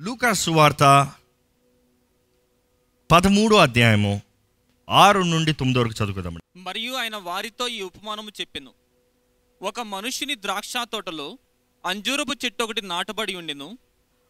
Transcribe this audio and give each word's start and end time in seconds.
లూకాసు 0.00 0.42
సువార్త 0.42 1.12
పదమూడో 3.10 3.56
అధ్యాయము 3.56 4.20
ఆరు 4.90 5.20
నుండి 5.20 5.52
తొమ్మిది 5.52 5.78
వరకు 5.78 6.04
చదువుకుందాం 6.04 6.38
మరియు 6.56 6.92
ఆయన 6.92 7.16
వారితో 7.16 7.68
ఈ 7.68 7.80
ఉపమానము 7.82 8.30
చెప్పెను. 8.40 8.72
ఒక 9.62 9.80
మనుషుని 9.80 10.34
ద్రాక్ష 10.34 10.72
తోటలో 10.76 11.38
అంజూరపు 11.86 12.34
చెట్టు 12.44 12.64
ఒకటి 12.64 12.82
నాటబడి 12.82 13.34
ఉండెను. 13.34 13.78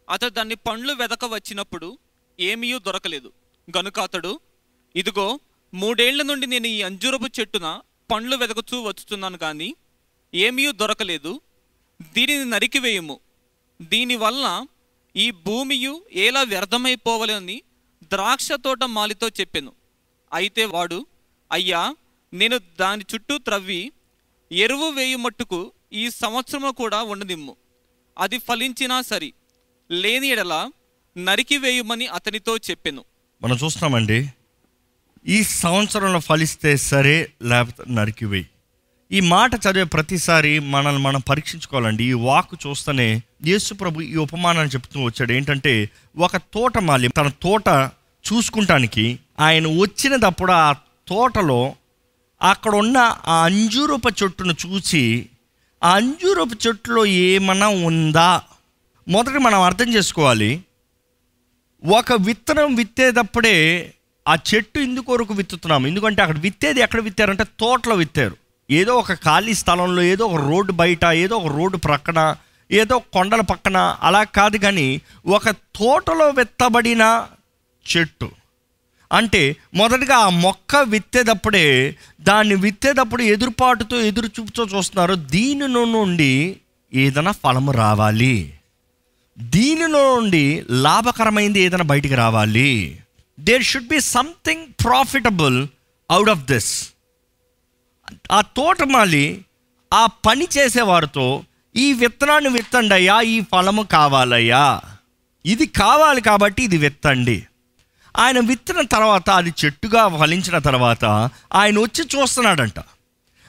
అతడు 0.09 0.29
దాన్ని 0.29 0.55
పండ్లు 0.55 0.93
వెదక 0.93 1.25
వచ్చినప్పుడు 1.25 1.97
ఏమీ 2.39 2.79
దొరకలేదు. 2.79 3.33
గనుక 3.77 3.99
అతడు 3.99 4.39
ఇదిగో 4.95 5.39
మూడేళ్ళ 5.73 6.21
నుండి 6.21 6.47
నేను 6.47 6.67
ఈ 6.67 6.81
అంజూరపు 6.81 7.39
చెట్టున 7.39 7.81
పండ్లు 8.11 8.35
వెదకుతూ 8.35 8.81
వచ్చుతున్నాను 8.81 9.37
కానీ 9.37 9.75
ఏమీ 10.33 10.71
దొరకలేదు. 10.71 11.41
దీనిని 12.13 12.45
నరికివేయము. 12.45 13.19
దీనివల్ల 13.81 14.65
ఈ 15.17 15.31
భూమియు 15.45 15.93
ఎలా 16.25 16.41
వ్యర్థమైపోవాలని 16.41 17.57
ద్రాక్ష 18.03 18.47
తోట 18.65 18.83
మాలితో 18.83 19.27
చెప్పాను. 19.39 19.71
అయితే 20.33 20.63
వాడు 20.65 20.99
అయ్యా 21.51 21.81
నేను 22.33 22.57
దాని 22.79 23.03
చుట్టూ 23.13 23.37
త్రవ్వి 23.37 23.81
ఎరువు 24.51 24.87
వేయు 24.89 25.17
మట్టుకు 25.17 25.59
ఈ 25.93 26.09
సంవత్సరము 26.09 26.71
కూడా 26.71 26.99
ఉండనిమ్ము 27.03 27.53
అది 28.17 28.37
ఫలించినా 28.37 28.97
సరి 29.01 29.29
లేని 29.91 30.27
ఎడల 30.27 30.55
నరికి 31.15 31.57
వేయమని 31.57 32.07
అతనితో 32.07 32.53
చెప్పాను. 32.57 33.01
మనం 33.41 33.57
చూస్తున్నామండి 33.63 34.19
ఈ 35.25 35.43
సంవత్సరంలో 35.43 36.19
ఫలిస్తే 36.19 36.71
సరే 36.91 37.15
లేకపోతే 37.41 37.83
నరికివేయి 37.93 38.47
ఈ 39.11 39.19
మాట 39.19 39.51
చదివే 39.55 39.83
ప్రతిసారి 39.83 40.59
మనల్ని 40.59 41.01
మనం 41.01 41.19
పరీక్షించుకోవాలండి. 41.19 42.03
ఈ 42.03 42.13
వాక్ 42.13 42.67
చూస్తేనే 42.67 43.21
యేసు 43.45 43.73
ప్రభు 43.73 44.01
ఈ 44.01 44.15
ఉపమానాన్ని 44.15 44.73
చెప్తూ 44.73 45.03
వచ్చాడు. 45.03 45.31
ఏంటంటే 45.31 45.89
ఒక 46.17 46.37
తోటమాలి 46.37 47.07
తన 47.07 47.27
తోట 47.27 47.67
చూసుకుంటానికి 48.33 49.19
ఆయన 49.39 49.67
వచ్చినప్పుడు 49.67 50.51
ఆ 50.51 50.73
తోటలో 51.07 51.75
అక్కడ 52.41 52.75
ఉన్న 52.75 52.97
ఆ 53.25 53.43
అంజూరపు 53.45 54.09
చెట్టును 54.23 54.55
చూసి 54.65 55.29
ఆ 55.83 55.95
అంజూరపు 55.95 56.67
చెట్టులో 56.67 57.05
ఏమన్నా 57.05 57.67
ఉందా? 57.67 58.41
మొదట 59.07 59.37
మనం 59.37 59.61
అర్థం 59.61 59.93
చేసుకోవాలి. 59.93 60.61
ఒక 61.85 62.13
విత్తనం 62.13 62.75
విత్తేటప్పుడే 62.75 63.93
ఆ 64.27 64.35
చెట్టు 64.35 64.79
ఎందుకొరకు 64.79 65.33
విత్తుతున్నాం 65.33 65.87
ఎందుకంటే 65.87 66.21
అక్కడ 66.21 66.39
విత్తేది 66.39 66.79
ఎక్కడ 66.79 66.99
విత్తారంటే 66.99 67.43
తోటలో 67.43 67.95
విత్తారు. 67.95 68.37
ఏదో 68.69 68.95
ఒక 68.95 69.13
ఖాళీ 69.13 69.53
స్థలంలో 69.53 70.01
ఏదో 70.01 70.25
ఒక 70.25 70.47
రోడ్డు 70.47 70.71
బయట 70.71 71.05
ఏదో 71.05 71.37
ఒక 71.37 71.55
రోడ్డు 71.55 71.77
ప్రక్కన 71.77 72.35
ఏదో 72.71 72.99
కొండల 72.99 73.41
పక్కన 73.41 73.97
అలా 74.03 74.23
కాదు 74.23 74.57
కానీ 74.57 75.01
ఒక 75.25 75.49
తోటలో 75.49 76.29
విత్తబడిన 76.29 77.27
చెట్టు. 77.97 78.31
అంటే 79.13 79.55
మొదటగా 79.73 80.15
ఆ 80.15 80.29
మొక్క 80.29 80.75
విత్తేటప్పుడే 80.75 81.95
దాన్ని 82.21 82.55
విత్తేటప్పుడు 82.55 83.23
ఎదురుపాటుతో 83.23 83.99
ఎదురు 83.99 84.25
చూపుతో 84.25 84.63
చూస్తున్నారు. 84.65 85.15
దీని 85.15 85.67
నుండి 85.67 86.57
ఏదైనా 86.93 87.31
ఫలము 87.31 87.71
రావాలి. 87.71 88.53
దీనిలో 89.39 90.19
నుండి 90.19 90.65
లాభకరమైంది 90.69 91.59
ఏదైనా 91.59 91.83
బయటికి 91.83 92.15
రావాలి. 92.15 92.99
There 93.39 93.63
should 93.63 93.87
be 93.87 93.99
something 93.99 94.67
profitable 94.83 95.67
out 96.11 96.29
of 96.29 96.39
this 96.39 96.89
ఆ 98.31 98.41
తోటమాలి 98.41 99.45
ఆ 99.93 100.05
పని 100.05 100.47
చేసేవారితో 100.57 101.43
ఈ 101.75 101.93
విత్తనాన్ని 101.93 102.49
విత్తండి 102.49 102.93
అయ్యా 102.93 103.21
ఈ 103.21 103.41
ఫలము 103.41 103.83
కావాలయ్యా. 103.83 104.81
ఇది 105.45 105.65
కావాలి 105.65 106.21
కాబట్టి 106.21 106.63
ఇది 106.63 106.77
విత్తండి. 106.77 107.47
ఆయన 108.17 108.39
విత్తిన 108.39 108.81
తర్వాత 108.81 109.29
అది 109.29 109.53
చెట్టుగా 109.65 110.07
ఫలించిన 110.07 110.57
తర్వాత 110.57 111.05
ఆయన 111.53 111.79
వచ్చి 111.79 112.03
చూస్తున్నాడంట. 112.03 112.79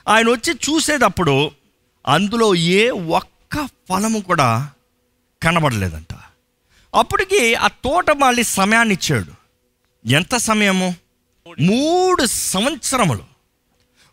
ఆయన 0.09 0.29
వచ్చి 0.29 0.55
చూసేటప్పుడు 0.55 1.51
అందులో 2.09 2.55
ఏ 2.55 2.91
ఒక్క 2.91 3.69
ఫలము 3.89 4.19
కూడా 4.19 4.71
కనబడలేదంట. 5.43 6.15
అప్పటికి 6.95 7.55
ఆ 7.55 7.67
తోటమాలి 7.67 8.45
సమయాన్ని 8.45 8.95
ఇచ్చాడు 8.95 9.33
ఎంత 10.09 10.37
సమయము? 10.37 10.95
మూడు 11.61 12.27
సంవత్సరములు. 12.27 13.38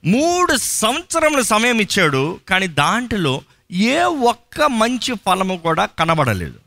మూడు 0.05 0.53
సంవత్సరముల 0.75 1.41
సమయం 1.45 1.79
ఇచ్చాడు 1.81 2.21
కానీ 2.49 2.67
దాంట్లో 2.79 3.33
ఏ 3.91 3.97
ఒక్క 4.25 4.61
మంచి 4.75 5.13
ఫలము 5.25 5.57
కూడా 5.57 5.85
కనబడలేదు. 5.99 6.57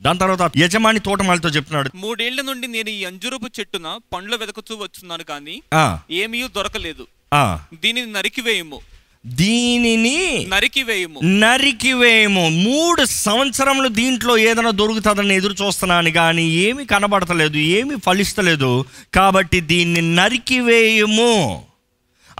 దాని 0.00 0.18
తర్వాత 0.18 0.50
యజమాని 0.56 1.00
తోటమాలితో 1.00 1.48
చెప్తున్నాడు 1.48 1.90
మూడేళ్ళ 1.94 2.40
నుండి 2.40 2.66
నేను 2.66 2.90
ఈ 2.90 3.04
అంజూరపు 3.04 3.48
చెట్టున 3.58 3.98
పండ్లు 4.12 4.36
వెదకుతూ 4.36 4.76
వచ్చున్నాను 4.76 5.24
కానీ 5.24 5.54
"ఆ, 5.74 5.84
ఏమీ 6.14 6.48
దొరకలేదు. 6.56 7.04
ఆ, 7.34 7.44
దీనిని 7.82 8.10
నరికివేయము 8.12 8.78
దీనిని 9.24 10.18
నరికివేయము 10.48 11.18
నరికివేయము 11.38 12.48
మూడు 12.66 13.04
సంవత్సరములు 13.22 13.88
దీంట్లో 13.92 14.38
ఏదైనా 14.40 14.70
దొరుకుతుందని 14.72 15.34
ఎదురు 15.34 15.54
చూస్తున్నాను 15.62 16.10
కానీ 16.12 16.44
ఏమి 16.58 16.84
కనబడతలేదు 16.86 17.58
ఏమి 17.78 18.00
ఫలిస్తలేదు. 18.00 18.70
కాబట్టి 19.14 19.60
దీన్ని 19.70 20.14
నరికివేయము 20.14 21.32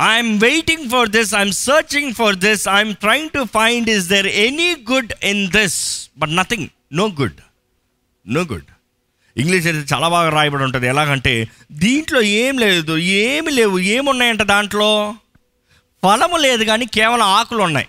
I'm 0.01 0.41
waiting 0.41 0.91
for 0.91 1.09
this 1.09 1.35
I'm 1.35 1.53
searching 1.53 2.15
for 2.15 2.37
this 2.37 2.69
I'm 2.69 2.95
trying 2.95 3.31
to 3.31 3.47
find 3.55 3.91
is 3.91 4.09
there 4.09 4.27
any 4.27 4.77
good 4.93 5.13
in 5.25 5.49
this 5.51 6.11
but 6.19 6.37
nothing 6.37 6.69
no 6.93 7.07
good 7.07 7.41
no 8.29 8.41
good 8.41 8.65
English 9.37 9.67
అయితే 9.67 9.95
చాలా 9.95 10.09
బాగా 10.09 10.29
రాయబడి 10.29 10.65
ఉంటుంది. 10.65 10.87
ఎలాగంటే 10.87 11.49
దీంట్లో 11.73 12.23
ఏం 12.23 12.59
లేదు 12.59 12.99
ఏమి 12.99 13.51
లేవు 13.51 13.79
ఏమున్నాయంట 13.79 14.43
దాంట్లో? 14.43 15.15
ఫలము 16.03 16.37
లేదు 16.37 16.65
కానీ 16.65 16.87
కేవలం 16.87 17.27
ఆకులు 17.27 17.63
ఉన్నాయి. 17.63 17.89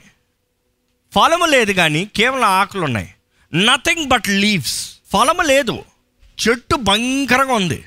ఫలము 1.16 1.46
లేదు 1.46 1.72
కానీ 1.72 2.06
కేవలం 2.06 2.44
ఆకులు 2.44 2.82
ఉన్నాయి. 2.82 3.14
నథింగ్ 3.54 4.06
బట్ 4.06 4.28
లీవ్స్ 4.30 4.90
ఫలము 5.14 5.42
లేదు. 5.42 5.84
చెట్టు 6.40 6.76
భయంకరంగా 6.76 7.54
ఉంది 7.54 7.84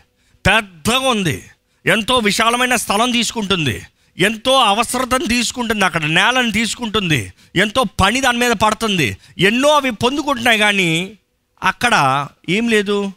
పెద్దగా 0.46 0.98
ఉంది. 0.98 1.44
ఎంతో 1.86 2.18
విశాలమైన 2.18 2.76
స్థలం 2.76 3.10
తీసుకుంటుంది. 3.10 3.82
ఎంతో 4.18 4.52
అవసరతను 4.52 5.26
తీసుకుంటుంది 5.26 5.84
అక్కడ 5.84 6.04
నేలను 6.04 6.50
తీసుకుంటుంది 6.50 7.32
ఎంతో 7.56 7.84
పని 7.84 8.20
దాని 8.20 8.38
మీద 8.38 8.52
పడుతుంది. 8.52 9.16
ఎన్నో 9.38 9.68
అవి 9.68 9.90
పొందుకుంటున్నాయి 9.90 10.58
కానీ 10.58 11.18
అక్కడ 11.62 12.26
ఏం 12.48 12.68
లేదు 12.68 13.12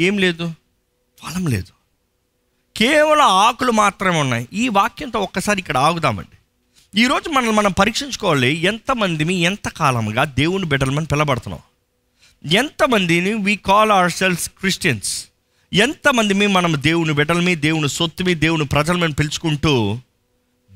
ఏం 0.00 0.18
లేదు 0.18 0.54
ఫలం 1.22 1.46
లేదు. 1.46 1.72
కేవలం 2.76 3.20
ఆకులు 3.20 3.72
మాత్రమే 3.72 4.20
ఉన్నాయి. 4.20 4.48
ఈ 4.52 4.68
వాక్యంతో 4.68 5.18
ఒక్కసారి 5.18 5.58
ఇక్కడ 5.58 5.78
ఆగుదామండి. 5.78 6.36
ఈరోజు 7.00 7.28
మనల్ని 7.28 7.52
మనం 7.52 7.72
పరీక్షించుకోవాలి 7.72 8.56
ఎంతమందిని 8.56 9.34
ఎంత 9.34 9.68
కాలంగా 9.68 10.24
దేవుని 10.24 10.64
బిడ్డలమని 10.64 11.06
పిలబడుతున్నాం? 11.06 11.60
ఎంతమందిని 12.50 13.34
we 13.34 13.56
call 13.56 13.90
hour 13.90 14.12
cells 14.12 14.48
Christians 14.48 15.26
ఎంతమందిని 15.72 16.46
మనం 16.46 16.74
దేవుని 16.76 17.12
బిడ్డలమి 17.12 17.54
దేవుని 17.54 17.88
సొత్తుమి 17.88 18.34
దేవుని 18.34 18.66
ప్రజలమని 18.66 19.12
పిలుచుకుంటూ 19.12 19.98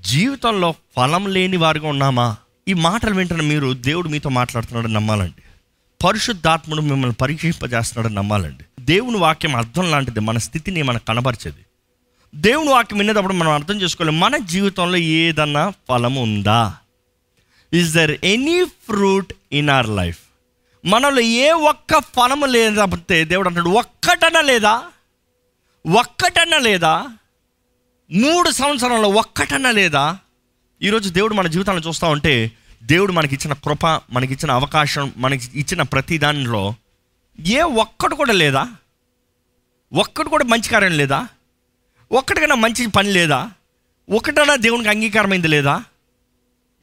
జీవితంలో 0.04 0.74
ఫలం 0.96 1.26
లేని 1.26 1.56
వారిగా 1.56 1.88
ఉన్నామా? 1.88 2.36
ఈ 2.68 2.72
మాటలు 2.72 3.14
వింటున్న 3.14 3.42
మీరు 3.42 3.72
దేవుడు 3.72 4.08
మీతో 4.08 4.28
మాట్లాడుతున్నాడని 4.28 4.92
నమ్మాలండి. 4.92 5.42
పరిశుద్ధాత్ముడు 6.04 6.80
మిమ్మల్ని 6.80 7.14
పరీక్షింపజేస్తున్నాడని 7.14 8.14
నమ్మాలండి. 8.14 8.64
దేవుని 8.80 9.16
వాక్యం 9.16 9.56
అర్థం 9.56 9.90
లాంటిది 9.90 10.20
మన 10.20 10.38
స్థితిని 10.38 10.82
మనకు 10.82 11.04
కనబరిచేది. 11.04 11.66
దేవుని 12.34 12.70
వాక్యం 12.70 12.98
వినేటప్పుడు 12.98 13.32
మనం 13.32 13.52
అర్థం 13.52 13.82
చేసుకోవాలి 13.82 14.18
మన 14.18 14.36
జీవితంలో 14.36 14.96
ఏదన్నా 14.96 15.72
ఫలం 15.88 16.14
ఉందా? 16.14 16.74
Is 17.74 17.94
there 17.94 18.10
any 18.24 18.64
fruit 18.64 19.32
in 19.52 19.70
our 19.70 19.88
life 19.88 20.18
మనలో 20.84 21.20
ఏ 21.20 21.50
ఒక్క 21.50 21.98
ఫలము 21.98 22.46
లేకపోతే 22.46 23.24
దేవుడు 23.24 23.48
అంటాడు 23.48 23.68
ఒక్కటన 23.68 24.40
లేదా? 24.40 24.82
ఒక్కటన 25.98 26.58
లేదా? 26.58 27.06
మూడు 28.12 28.50
సంవత్సరంలో 28.50 29.08
ఒక్కటన్నా 29.08 29.70
లేదా? 29.70 30.18
ఈరోజు 30.82 31.08
దేవుడు 31.08 31.34
మన 31.34 31.46
జీవితాలను 31.46 31.88
చూస్తూ 31.88 32.06
ఉంటే 32.06 32.52
దేవుడు 32.82 33.12
మనకిచ్చిన 33.12 33.52
కృప 33.52 33.86
మనకిచ్చిన 33.86 34.50
అవకాశం 34.50 35.12
మనకి 35.16 35.60
ఇచ్చిన 35.60 35.82
ప్రతి 35.82 36.18
దానిలో 36.18 36.74
ఏ 37.46 37.60
ఒక్కటి 37.60 38.14
కూడా 38.14 38.32
లేదా? 38.32 38.68
ఒక్కటి 39.92 40.28
కూడా 40.28 40.44
మంచి 40.44 40.68
కార్యం 40.68 40.96
లేదా? 40.96 41.28
ఒక్కటికైనా 42.12 42.54
మంచి 42.54 42.86
పని 42.86 43.12
లేదా? 43.12 43.50
ఒకటైనా 44.10 44.56
దేవునికి 44.56 44.88
అంగీకారమైంది 44.88 45.48
లేదా? 45.48 45.84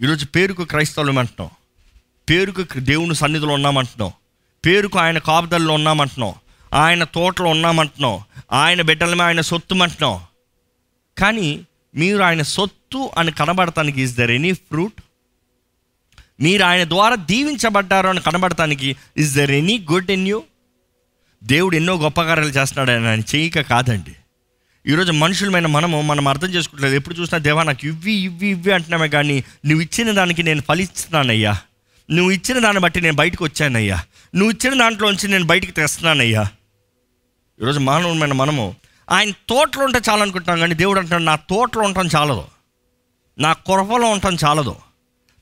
ఈరోజు 0.02 0.26
పేరుకు 0.26 0.64
క్రైస్తవులు 0.64 1.20
అంటున్నాం 1.20 1.50
పేరుకు 2.30 2.80
దేవుని 2.80 3.16
సన్నిధిలో 3.16 3.54
ఉన్నామంటున్నాం. 3.54 4.12
పేరుకు 4.66 5.00
ఆయన 5.00 5.18
కాపుదల్లో 5.18 5.74
ఉన్నామంటున్నాం. 5.74 6.34
ఆయన 6.74 7.04
తోటలో 7.04 7.50
ఉన్నామంటున్నాం. 7.50 8.24
ఆయన 8.52 8.82
బిడ్డలమే 8.82 9.24
ఆయన 9.24 9.42
సొత్తుమంటున్నాం. 9.42 10.22
కానీ 11.22 11.66
మీరు 11.96 12.24
ఆయన 12.24 12.42
సొత్తు 12.42 13.12
అని 13.18 13.32
కనబడటానికి 13.32 14.02
ఇస్ 14.02 14.18
దర్ 14.18 14.32
ఎనీ 14.32 14.52
ఫ్రూట్ 14.52 15.02
మీరు 16.40 16.64
ఆయన 16.64 16.84
ద్వారా 16.84 17.16
దీవించబడ్డారు 17.16 18.08
అని 18.08 18.22
కనబడటానికి 18.22 18.96
is 19.18 19.36
there 19.36 19.52
any 19.52 19.86
good 19.92 20.12
in 20.12 20.28
you 20.28 20.44
దేవుడు 21.44 21.76
ఎన్నో 21.76 21.98
గొప్ప 21.98 22.22
కార్యాలు 22.22 22.50
చేస్తున్నాడు 22.50 22.92
అని 22.92 23.08
ఆయన 23.08 23.22
చేయక 23.36 23.62
కాదండి. 23.62 24.16
ఈరోజు 24.88 25.12
మనుషులమైన 25.12 25.66
మనము 25.66 26.02
మనం 26.02 26.28
అర్థం 26.28 26.48
చేసుకుంటలేదు. 26.48 26.96
ఎప్పుడు 26.96 27.16
చూసినా 27.16 27.38
దేవా 27.38 27.64
నాకు 27.64 27.88
ఇవ్వి 27.88 28.14
ఇవ్వి 28.14 28.48
ఇవ్వి 28.48 28.72
అంటున్నామే 28.72 29.08
కానీ 29.08 29.44
నువ్వు 29.66 29.82
ఇచ్చిన 29.82 30.12
దానికి 30.12 30.44
నేను 30.44 30.62
ఫలిస్తున్నానయ్యా. 30.62 31.58
నువ్వు 32.12 32.32
ఇచ్చిన 32.32 32.60
దాన్ని 32.60 32.82
బట్టి 32.82 33.02
నేను 33.02 33.16
బయటకు 33.16 33.44
వచ్చానయ్యా. 33.44 34.04
నువ్వు 34.36 34.52
ఇచ్చిన 34.52 34.80
దాంట్లోంచి 34.80 35.28
నేను 35.28 35.44
బయటికి 35.44 35.72
తెస్తున్నానయ్యా. 35.72 36.48
ఈరోజు 37.62 37.80
మానవులమైన 37.80 38.34
మనము 38.34 38.76
ఆయన 39.12 39.31
తోటలో 39.50 39.86
ఉంటే 39.86 40.00
చాలు 40.10 40.22
అనుకుంటాం 40.22 40.60
కానీ 40.60 40.75
దేవుడు 40.75 41.00
అంటాడు 41.00 41.24
నా 41.24 41.36
తోటలో 41.36 41.81
ఉండటం 41.81 42.08
చాలదు. 42.16 42.44
నా 43.40 43.54
కొరపలో 43.54 44.08
ఉండటం 44.08 44.38
చాలదు. 44.46 44.75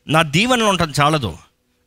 నా 0.07 0.21
దీవెనలో 0.21 0.67
ఉండటం 0.67 0.93
చాలదు. 1.01 1.37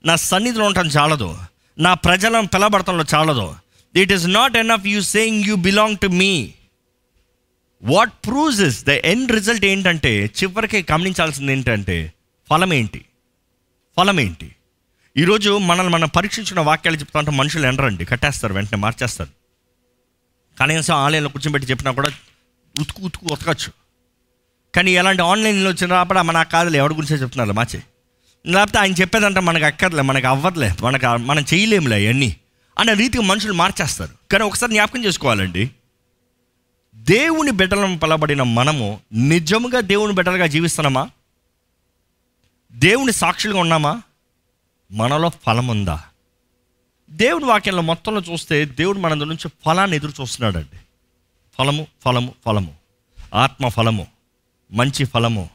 నా 0.04 0.16
సన్నిధిలో 0.16 0.64
ఉండటం 0.64 0.86
చాలదు. 0.86 1.38
నా 1.78 1.94
ప్రజలను 1.94 2.46
పిలబడటంలో 2.46 3.04
చాలదు. 3.14 3.54
It 3.96 4.12
is 4.12 4.26
not 4.28 4.56
enough 4.56 4.86
you 4.86 5.02
saying 5.02 5.44
you 5.44 5.56
belong 5.56 5.98
to 5.98 6.06
me 6.06 6.54
what 7.82 8.12
proves 8.26 8.60
is 8.60 8.84
the 8.84 8.88
end 8.88 9.32
result 9.32 9.64
ఏంటంటే 9.64 10.26
చివరికి 10.26 10.86
గమనించాల్సింది 10.92 11.52
ఏంటంటే 11.52 12.12
ఫలం 12.50 12.72
ఏంటి? 12.72 13.04
ఫలం 13.96 14.20
ఏంటి? 14.20 14.54
ఈరోజు 15.16 15.58
మనల్ని 15.58 15.92
మనం 15.92 16.08
పరీక్షించిన 16.08 16.60
వాక్యాలు 16.60 16.96
చెప్తా 16.96 17.18
ఉంటే 17.18 17.30
మనుషులు 17.30 17.66
ఎండరండి 17.66 18.04
కట్టేస్తారు 18.04 18.52
వెంటనే 18.52 18.80
మార్చేస్తారు. 18.80 19.41
కనీసం 20.60 20.94
ఆన్లైన్లో 20.94 21.30
కూర్చోబెట్టి 21.30 21.70
చెప్పినా 21.70 21.90
కూడా 21.90 22.10
ఉతుకు 22.80 23.02
ఉతుకు 23.02 23.26
ఉతకచ్చు. 23.32 23.72
కానీ 24.74 24.90
ఎలాంటి 24.90 25.22
ఆన్లైన్లో 25.22 25.70
వచ్చినప్పుడు 25.70 26.18
మన 26.18 26.42
కాదులే 26.42 26.78
ఎవరి 26.78 26.94
గురించే 26.94 27.16
చెప్తున్నారు 27.16 27.52
మాచి. 27.52 27.82
లేకపోతే 28.46 28.78
ఆయన 28.78 28.92
చెప్పేదంటే 28.92 29.40
మనకు 29.40 29.64
అక్కర్లే 29.64 30.02
మనకు 30.02 30.26
అవ్వదులే 30.26 30.74
మనకు 30.82 31.16
మనం 31.16 31.44
చేయలేములే 31.54 32.06
అవన్నీ 32.06 32.36
అనే 32.78 32.94
రీతిగా 32.94 33.22
మనుషులు 33.22 33.52
మార్చేస్తారు. 33.52 34.10
కానీ 34.32 34.44
ఒకసారి 34.44 34.72
జ్ఞాపకం 34.72 35.04
చేసుకోవాలండి. 35.04 35.70
దేవుని 36.94 37.50
బిడ్డలను 37.50 37.98
పిలబడిన 37.98 38.42
మనము 38.42 39.00
నిజముగా 39.12 39.80
దేవుని 39.80 40.12
బిడ్డలుగా 40.12 40.46
జీవిస్తున్నామా? 40.46 41.10
దేవుని 42.72 43.12
సాక్షులుగా 43.12 43.58
ఉన్నామా? 43.58 44.02
మనలో 44.92 45.30
ఫలం 45.46 45.66
ఉందా 45.66 46.02
దేవుని 47.12 47.44
వాక్యంలో 47.44 47.82
మొత్తంలో 47.82 48.20
చూస్తే 48.20 48.64
దేవుడు 48.64 48.98
మన 48.98 49.14
నుంచి 49.14 49.50
ఫలాన్ని 49.64 49.96
ఎదురు 49.96 50.12
చూస్తున్నాడండి. 50.20 50.78
ఫలము 51.58 51.86
ఫలము 52.04 52.34
ఫలము. 52.46 52.74
ఆత్మ 53.34 53.68
ఫలము 53.68 54.06
మంచి 54.72 55.04
ఫలము. 55.04 55.50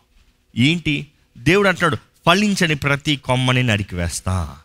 ఏంటి? 0.57 1.07
దేవుడు 1.37 1.67
అంటున్నాడు 1.67 1.95
ఫలించని 2.25 2.75
ప్రతి 2.75 3.15
కొమ్మని 3.15 3.63
నరికివేస్తా 3.63 4.57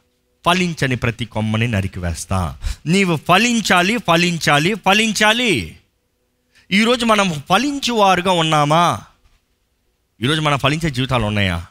ఫలించని 0.47 0.97
ప్రతి 0.97 1.25
కొమ్మని 1.25 1.69
నరికివేస్తా 1.69 2.59
నీవు 2.87 3.17
ఫలించాలి 3.17 3.97
ఫలించాలి 3.97 4.75
ఫలించాలి. 4.75 5.79
ఈరోజు 6.71 7.05
మనం 7.05 7.33
ఫలించువారుగా 7.33 8.31
ఉన్నామా? 8.31 9.01
ఈరోజు 10.23 10.41
మనం 10.41 10.59
ఫలించే 10.59 10.91
జీవితాలు 10.91 11.25
ఉన్నాయా? 11.25 11.67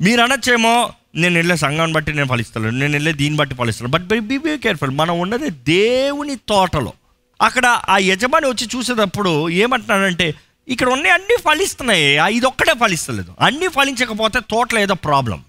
మీరు 0.00 0.22
అనొచ్చేమో 0.22 0.92
నేను 1.14 1.34
వెళ్ళే 1.34 1.56
సంఘాన్ని 1.56 1.94
బట్టి 1.94 2.12
నేను 2.14 2.28
ఫలిస్తాను 2.28 2.70
నేను 2.70 2.92
వెళ్ళే 2.92 3.12
దీన్ని 3.12 3.38
బట్టి 3.38 3.54
ఫలిస్తాను 3.54 3.90
బట్ 3.90 4.02
బీ 4.02 4.38
బీ 4.38 4.58
కేర్ఫుల్ 4.58 4.90
మనం 4.90 5.20
ఉన్నది 5.20 5.50
దేవుని 5.50 6.36
తోటలో. 6.36 6.92
అక్కడ 7.40 7.66
ఆ 7.66 7.96
యజమాని 7.98 8.46
వచ్చి 8.46 8.66
చూసేటప్పుడు 8.74 9.32
ఏమంటున్నాడంటే 9.62 10.34
ఇక్కడ 10.68 10.88
ఉన్నాయి 10.88 11.14
అన్నీ 11.14 11.36
ఫలిస్తున్నాయి. 11.46 12.04
ఇది 12.36 12.46
ఒక్కటే 12.46 12.74
ఫలిస్తలేదు. 12.74 13.32
అన్నీ 13.40 13.68
ఫలించకపోతే 13.68 14.38
తోటలో 14.50 14.80
ఏదో 14.80 14.94
ప్రాబ్లం 14.94 15.40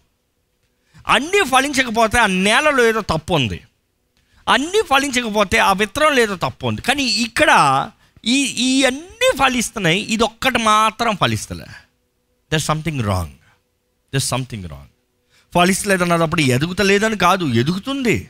అన్నీ 1.07 1.41
ఫలించకపోతే 1.45 2.18
ఆ 2.19 2.25
నేలలో 2.25 2.83
ఏదో 2.88 3.01
తప్పు 3.01 3.33
ఉంది. 3.33 3.59
అన్నీ 4.47 4.81
ఫలించకపోతే 4.89 5.57
ఆ 5.57 5.71
విత్తనం 5.73 6.19
ఏదో 6.19 6.35
తప్పు 6.35 6.68
ఉంది. 6.68 6.81
కానీ 6.81 7.03
ఇక్కడ 7.03 7.51
ఈ 8.25 8.38
ఈ 8.68 8.83
అన్నీ 8.83 9.29
ఫలిస్తున్నాయి 9.39 10.00
ఇది 10.00 10.23
ఒక్కటి 10.23 10.57
మాత్రం 10.57 11.15
ఫలిస్తలే. 11.21 11.68
There 12.51 12.61
something 12.61 13.01
wrong 13.01 13.38
there 14.13 14.27
something 14.33 14.65
wrong 14.65 14.91
ఫలిస్తలేదన్నప్పుడు 15.56 16.42
ఎదుగుతలేదని 16.42 17.18
కాదు 17.18 17.46
ఎదుగుతుంది 17.46 18.30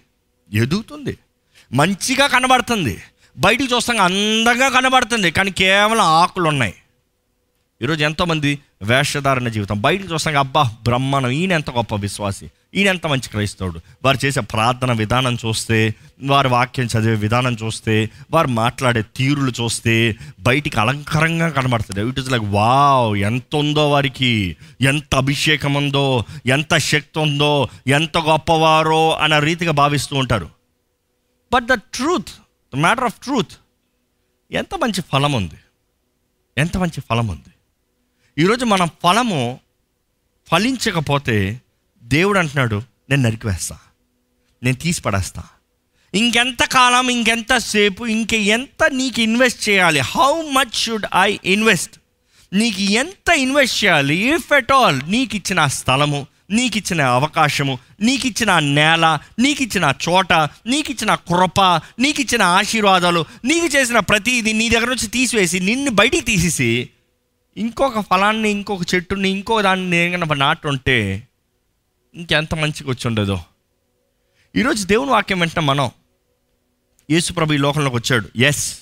ఎదుగుతుంది. 0.54 1.18
మంచిగా 1.74 2.28
కనబడుతుంది. 2.28 3.04
బయటికి 3.38 3.76
చూస్తాం 3.76 3.98
అందంగా 4.00 4.70
కనబడుతుంది 4.70 5.32
కానీ 5.32 5.52
కేవలం 5.52 6.06
ఆకులు 6.22 6.48
ఉన్నాయి 6.48 6.76
ఈరోజు 7.82 8.04
ఎంతోమంది 8.04 8.60
వేషధారణ 8.82 9.48
జీవితం. 9.48 9.82
బయటకు 9.82 10.14
చూస్తాం 10.14 10.38
అబ్బా 10.38 10.64
బ్రహ్మాండం 10.84 11.30
ఈయన 11.30 11.52
ఎంత 11.52 11.70
గొప్ప 11.72 11.96
విశ్వాసి 11.96 12.52
ఈయన 12.76 12.88
ఎంత 12.88 13.08
మంచి 13.08 13.30
క్రైస్తవుడు. 13.30 13.80
వారు 14.04 14.26
చేసే 14.26 14.42
ప్రార్థన 14.42 14.92
విధానం 14.92 15.38
చూస్తే 15.46 15.96
వారి 16.22 16.48
వాక్యం 16.48 16.86
చదివే 16.86 17.16
విధానం 17.16 17.54
చూస్తే 17.64 18.10
వారు 18.32 18.48
మాట్లాడే 18.48 19.02
తీరులు 19.16 19.52
చూస్తే 19.62 20.16
బయటికి 20.40 20.80
అలంకారంగా 20.80 21.50
కనబడుతుంది 21.50 22.10
ఇట్ 22.10 22.20
ఇస్ 22.20 22.32
లైక్ 22.32 22.44
వావ్ 22.44 23.18
ఎంత 23.18 23.56
ఉందో 23.56 23.92
వారికి 23.92 24.58
ఎంత 24.82 25.16
అభిషేకం 25.16 25.74
ఉందో 25.74 26.24
ఎంత 26.46 26.78
శక్తి 26.78 27.20
ఉందో 27.20 27.68
ఎంత 27.88 28.18
గొప్పవారో 28.18 29.16
అన్న 29.16 29.40
రీతిగా 29.40 29.72
భావిస్తూ 29.72 30.16
ఉంటారు. 30.16 30.50
But 31.54 31.66
the 31.66 31.74
truth 31.74 32.32
the 32.76 32.76
matter 32.76 33.04
of 33.04 33.14
truth 33.14 33.54
ఎంత 34.52 34.76
మంచి 34.76 35.02
ఫలం 35.02 35.32
ఉంది 35.32 35.60
ఎంత 36.58 36.78
మంచి 36.78 37.02
ఫలం 37.02 37.28
ఉంది 37.28 37.52
ఈరోజు 38.40 38.66
మన 38.66 38.88
ఫలము 39.04 39.60
ఫలించకపోతే 40.52 41.62
దేవుడు 42.04 42.40
అంటున్నాడు 42.40 42.82
నేను 43.10 43.22
నరికివేస్తా. 43.22 43.78
నేను 44.64 44.76
తీసి 44.76 45.02
పడేస్తా. 45.02 45.44
ఇంకెంత 46.14 46.64
కాలం 46.64 47.10
ఇంకెంతసేపు 47.10 48.06
ఇంక 48.06 48.34
ఎంత 48.34 48.90
నీకు 48.94 49.20
ఇన్వెస్ట్ 49.20 49.70
చేయాలి? 49.70 50.00
How 50.00 50.42
much 50.42 50.74
should 50.74 51.06
I 51.22 51.38
invest 51.46 52.00
నీకు 52.54 52.82
ఎంత 52.82 53.30
ఇన్వెస్ట్ 53.32 53.86
చేయాలి? 53.86 54.16
ఇఫ్ 54.16 54.54
ఎట్ 54.54 54.72
ఆల్ 54.72 55.02
నీకు 55.08 55.36
ఇచ్చిన 55.36 55.68
స్థలము 55.68 56.28
నీకు 56.50 56.78
ఇచ్చిన 56.78 57.02
అవకాశము 57.02 57.80
నీకు 58.02 58.28
ఇచ్చిన 58.28 58.60
నేల 58.60 59.20
నీకు 59.40 59.64
ఇచ్చిన 59.64 59.94
చోట 60.10 60.34
నీకు 60.66 60.92
ఇచ్చిన 60.92 61.16
కృప 61.16 61.62
నీకు 62.00 62.22
ఇచ్చిన 62.22 62.42
ఆశీర్వాదాలు 62.42 63.26
నీకు 63.46 63.66
చేసిన 63.66 64.00
ప్రతిదీ 64.00 64.54
నీ 64.54 64.70
దగ్గర 64.70 64.88
నుంచి 64.88 65.08
తీసివేసి 65.08 65.60
నిన్ను 65.60 65.92
బయటికి 65.92 66.26
తీసేసి 66.26 66.90
ఇంకొక 67.58 68.00
ఫలాన్ని 68.00 68.50
ఇంకొక 68.50 68.82
చెట్టుని 68.96 69.30
ఇంకో 69.30 69.62
దాన్ని 69.62 69.90
నేను 69.90 70.34
నాటుంటే 70.34 71.28
ఇంకెంత 72.16 72.56
మంచిగా 72.56 72.90
వచ్చి 72.90 73.08
ఉండదో. 73.08 73.44
ఈరోజు 74.56 74.86
దేవుని 74.86 75.12
వాక్యం 75.12 75.40
వెంటనే 75.40 75.66
మనం 75.66 75.92
యేసుప్రభు 77.12 77.54
ఈ 77.54 77.58
లోకంలోకి 77.58 77.96
వచ్చాడు. 77.96 78.30
ఎస్ 78.38 78.80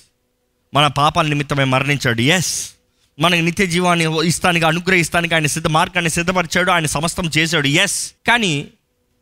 మన 0.74 0.86
పాపాల 0.86 1.26
నిమిత్తమే 1.26 1.64
మరణించాడు. 1.64 2.20
ఎస్ 2.20 2.70
మనకి 3.18 3.42
నిత్య 3.42 3.66
జీవాన్ని 3.66 4.26
ఇస్తానికి 4.26 4.66
అనుగ్రహిస్తానికి 4.66 5.34
ఆయన 5.34 5.46
సిద్ధ 5.46 5.66
మార్గాన్ని 5.66 6.10
సిద్ధపరిచాడు. 6.10 6.70
ఆయన 6.70 6.86
సమస్తం 6.86 7.30
చేశాడు. 7.38 7.66
ఎస్ 7.66 8.14
కానీ 8.26 8.68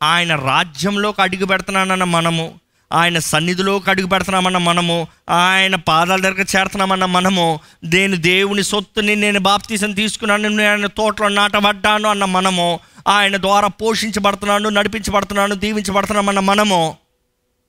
ఆయన 0.02 0.35
రాజ్యంలోకి 0.35 1.23
అడుగు 1.23 1.44
పెడుతున్నానన్న 1.44 2.04
మనము 2.04 2.61
ఆయన 2.92 3.18
సన్నిధిలోకి 3.18 3.90
అడుగు 3.90 4.06
పెడుతున్నామన్న 4.06 4.58
మనము 4.58 5.08
ఆయన 5.30 5.75
పాదాల 5.75 6.20
దగ్గర 6.20 6.40
చేరుతున్నామన్న 6.40 7.04
మనము 7.04 7.61
నేను 7.84 8.16
దేవుని 8.16 8.62
సొత్తుని 8.62 9.16
నేను 9.16 9.40
బాప్తీసం 9.40 9.92
తీసుకున్నాను 9.92 10.49
నేను 10.49 10.88
తోటలో 10.88 11.28
నాటబడ్డాను 11.28 12.08
అన్న 12.08 12.25
మనము 12.25 12.80
ఆయన 13.08 13.37
ద్వారా 13.37 13.68
పోషించబడుతున్నాను 13.68 14.68
నడిపించబడుతున్నాను 14.68 15.54
దీవించబడుతున్నామన్న 15.54 16.40
మనము 16.40 16.96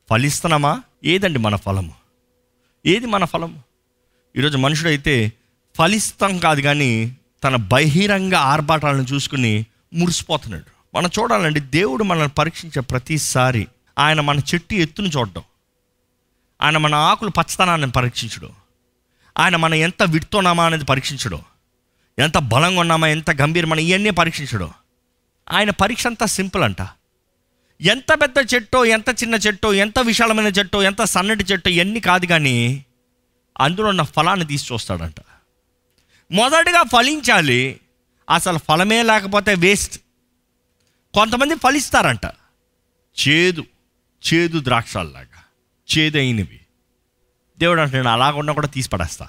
ఫలిస్తున్నామా? 0.09 0.81
ఏదండి 1.05 1.39
మన 1.39 1.55
ఫలము? 1.55 1.91
ఏది 2.85 3.05
మన 3.05 3.25
ఫలము? 3.25 3.59
ఈరోజు 4.35 4.57
మనుషుడైతే 4.57 5.33
ఫలిస్తాం 5.77 6.37
కాదు 6.37 6.61
కానీ 6.61 7.15
తన 7.43 7.55
బహిరంగ 7.55 8.33
ఆర్భాటాలను 8.33 9.05
చూసుకుని 9.13 9.65
మురిసిపోతున్నాడు. 9.93 10.97
మనం 10.97 11.09
చూడాలండి 11.19 11.59
దేవుడు 11.59 12.03
మనల్ని 12.03 12.29
పరీక్షించే 12.29 12.81
ప్రతిసారి 12.81 13.67
ఆయన 13.99 14.21
మన 14.21 14.39
చెట్టు 14.39 14.73
ఎత్తును 14.73 15.07
చూడడం. 15.07 15.43
ఆయన 16.61 16.77
మన 16.77 16.95
ఆకులు 16.95 17.29
పచ్చతనాన్ని 17.29 17.91
పరీక్షించడం. 17.91 18.51
ఆయన 19.39 19.55
మనం 19.55 19.73
ఎంత 19.73 20.03
విడుతున్నామా 20.03 20.65
అనేది 20.65 20.85
పరీక్షించడం. 20.85 21.41
ఎంత 22.19 22.37
బలంగా 22.37 22.79
ఉన్నామా 22.79 23.07
ఎంత 23.07 23.31
గంభీరమా 23.31 23.75
ఇవన్నీ 23.75 24.09
పరీక్షించడం. 24.09 24.71
ఆయన 25.51 25.69
పరీక్ష 25.69 26.07
అంతా 26.07 26.25
సింపుల్ 26.25 26.63
అంట. 26.63 26.87
ఎంత 27.81 28.13
పెద్ద 28.13 28.53
చెట్టో 28.55 28.85
ఎంత 28.85 29.09
చిన్న 29.09 29.35
చెట్టో 29.35 29.73
ఎంత 29.73 29.99
విశాలమైన 29.99 30.47
చెట్టో 30.47 30.83
ఎంత 30.83 31.03
సన్నటి 31.03 31.43
చెట్టో 31.43 31.69
ఇవన్నీ 31.69 31.99
కాదు 31.99 32.25
కానీ 32.25 32.85
అందులో 33.59 33.87
ఉన్న 33.87 34.01
ఫలాన్ని 34.01 34.45
తీసి 34.45 34.73
చూస్తాడంట. 34.73 35.15
మొదటగా 36.31 36.83
ఫలించాలి 36.83 37.79
అసలు 38.33 38.57
ఫలమే 38.57 39.03
లేకపోతే 39.03 39.53
వేస్ట్. 39.53 40.01
కొంతమంది 41.13 41.55
ఫలిస్తారంట. 41.55 42.25
చేదు. 43.27 43.65
చేదు 44.25 44.59
ద్రాక్షలాగా 44.59 45.41
చేదైనవి. 45.87 46.59
దేవుడు 47.59 47.81
అంటే 47.81 47.97
నేను 47.97 48.09
అలాగున్నా 48.09 48.53
కూడా 48.53 48.67
తీసి 48.67 48.89
పడేస్తా. 48.89 49.27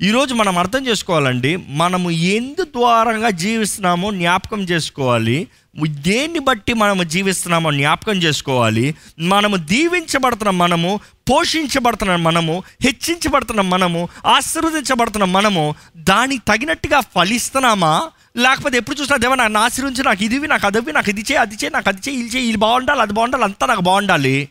ఈరోజు 0.00 0.34
మనం 0.34 0.58
అర్థం 0.58 0.86
చేసుకోవాలండి 0.86 1.56
మనము 1.56 2.10
ఎందు 2.10 2.62
ద్వారంగా 2.64 3.30
జీవిస్తున్నామో 3.30 4.10
జ్ఞాపకం 4.10 4.60
చేసుకోవాలి 4.60 5.48
దేన్ని 5.86 6.38
బట్టి 6.38 6.72
మనము 6.72 7.02
జీవిస్తున్నామో 7.02 7.70
జ్ఞాపకం 7.72 8.16
చేసుకోవాలి 8.16 8.94
మనము 9.18 9.56
దీవించబడుతున్న 9.56 10.50
మనము 10.50 11.00
పోషించబడుతున్న 11.30 12.16
మనము 12.16 12.62
హెచ్చించబడుతున్న 12.82 13.60
మనము 13.60 14.08
ఆశీర్వదించబడుతున్న 14.26 15.24
మనము 15.24 15.74
దానికి 15.96 16.42
తగినట్టుగా 16.48 17.00
ఫలిస్తున్నామా 17.00 17.94
లేకపోతే 18.36 18.76
ఎప్పుడు 18.76 19.00
చూసినా 19.00 19.16
దేవ 19.16 19.34
నాకు 19.34 19.58
ఆశీర్వించి 19.58 20.04
నాకు 20.04 20.24
ఇదివి 20.24 20.48
నాకు 20.48 20.66
అదవి 20.66 20.92
నాకు 20.92 21.10
ఇది 21.10 21.20
చేయి 21.20 21.36
అది 21.36 21.54
చేయి 21.54 21.70
నాకు 21.70 21.88
అది 21.88 22.00
చేయి 22.08 22.20
ఇది 22.20 22.36
చేయి 22.36 22.48
ఇది 22.48 22.56
బాగుండాలి 22.56 23.00
అది 23.00 23.12
బాగుండాలి 23.12 23.44
అంతా 23.44 23.66
నాకు 23.66 23.80
బాగుండాలి. 23.80 24.48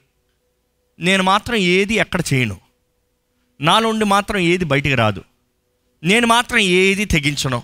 నేను 1.00 1.23
మాత్రం 1.23 1.55
ఏది 1.55 1.93
ఎక్కడ 1.93 2.21
చేయను. 2.33 2.57
నాలో 3.61 3.89
ఉండి 3.89 4.05
మాత్రం 4.05 4.39
ఏది 4.39 4.65
బయటికి 4.65 4.95
రాదు. 4.95 5.23
నేను 6.03 6.27
మాత్రం 6.27 6.59
ఏది 6.59 7.05
తెగించను. 7.05 7.63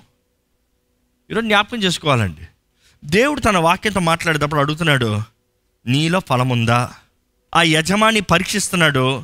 ఈరోజు 1.31 1.45
జ్ఞాపకం 1.45 1.77
చేసుకోవాలండి. 1.77 2.41
దేవుడు 3.05 3.39
తన 3.39 3.57
వాక్యంతో 3.57 3.99
మాట్లాడేటప్పుడు 3.99 4.59
అడుగుతున్నాడు 4.59 5.21
నీలో 5.85 6.19
ఫలం 6.19 6.49
ఉందా? 6.49 6.93
ఆ 7.55 7.61
యజమాని 7.61 8.21
పరీక్షిస్తున్నాడు 8.21 9.23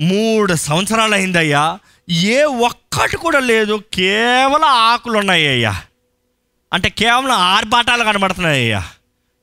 మూడు 0.00 0.54
సంవత్సరాలు 0.54 1.14
అయిందయ్యా 1.14 1.78
ఏ 2.10 2.44
ఒక్కటి 2.44 3.16
కూడా 3.16 3.40
లేదు 3.40 3.82
కేవలం 3.92 4.64
ఆకులు 4.64 5.18
ఉన్నాయ్యా 5.18 5.82
అంటే 6.72 6.90
కేవలం 6.90 7.30
ఆర్భాటాలు 7.30 8.04
కనబడుతున్నాయ్యా 8.04 8.88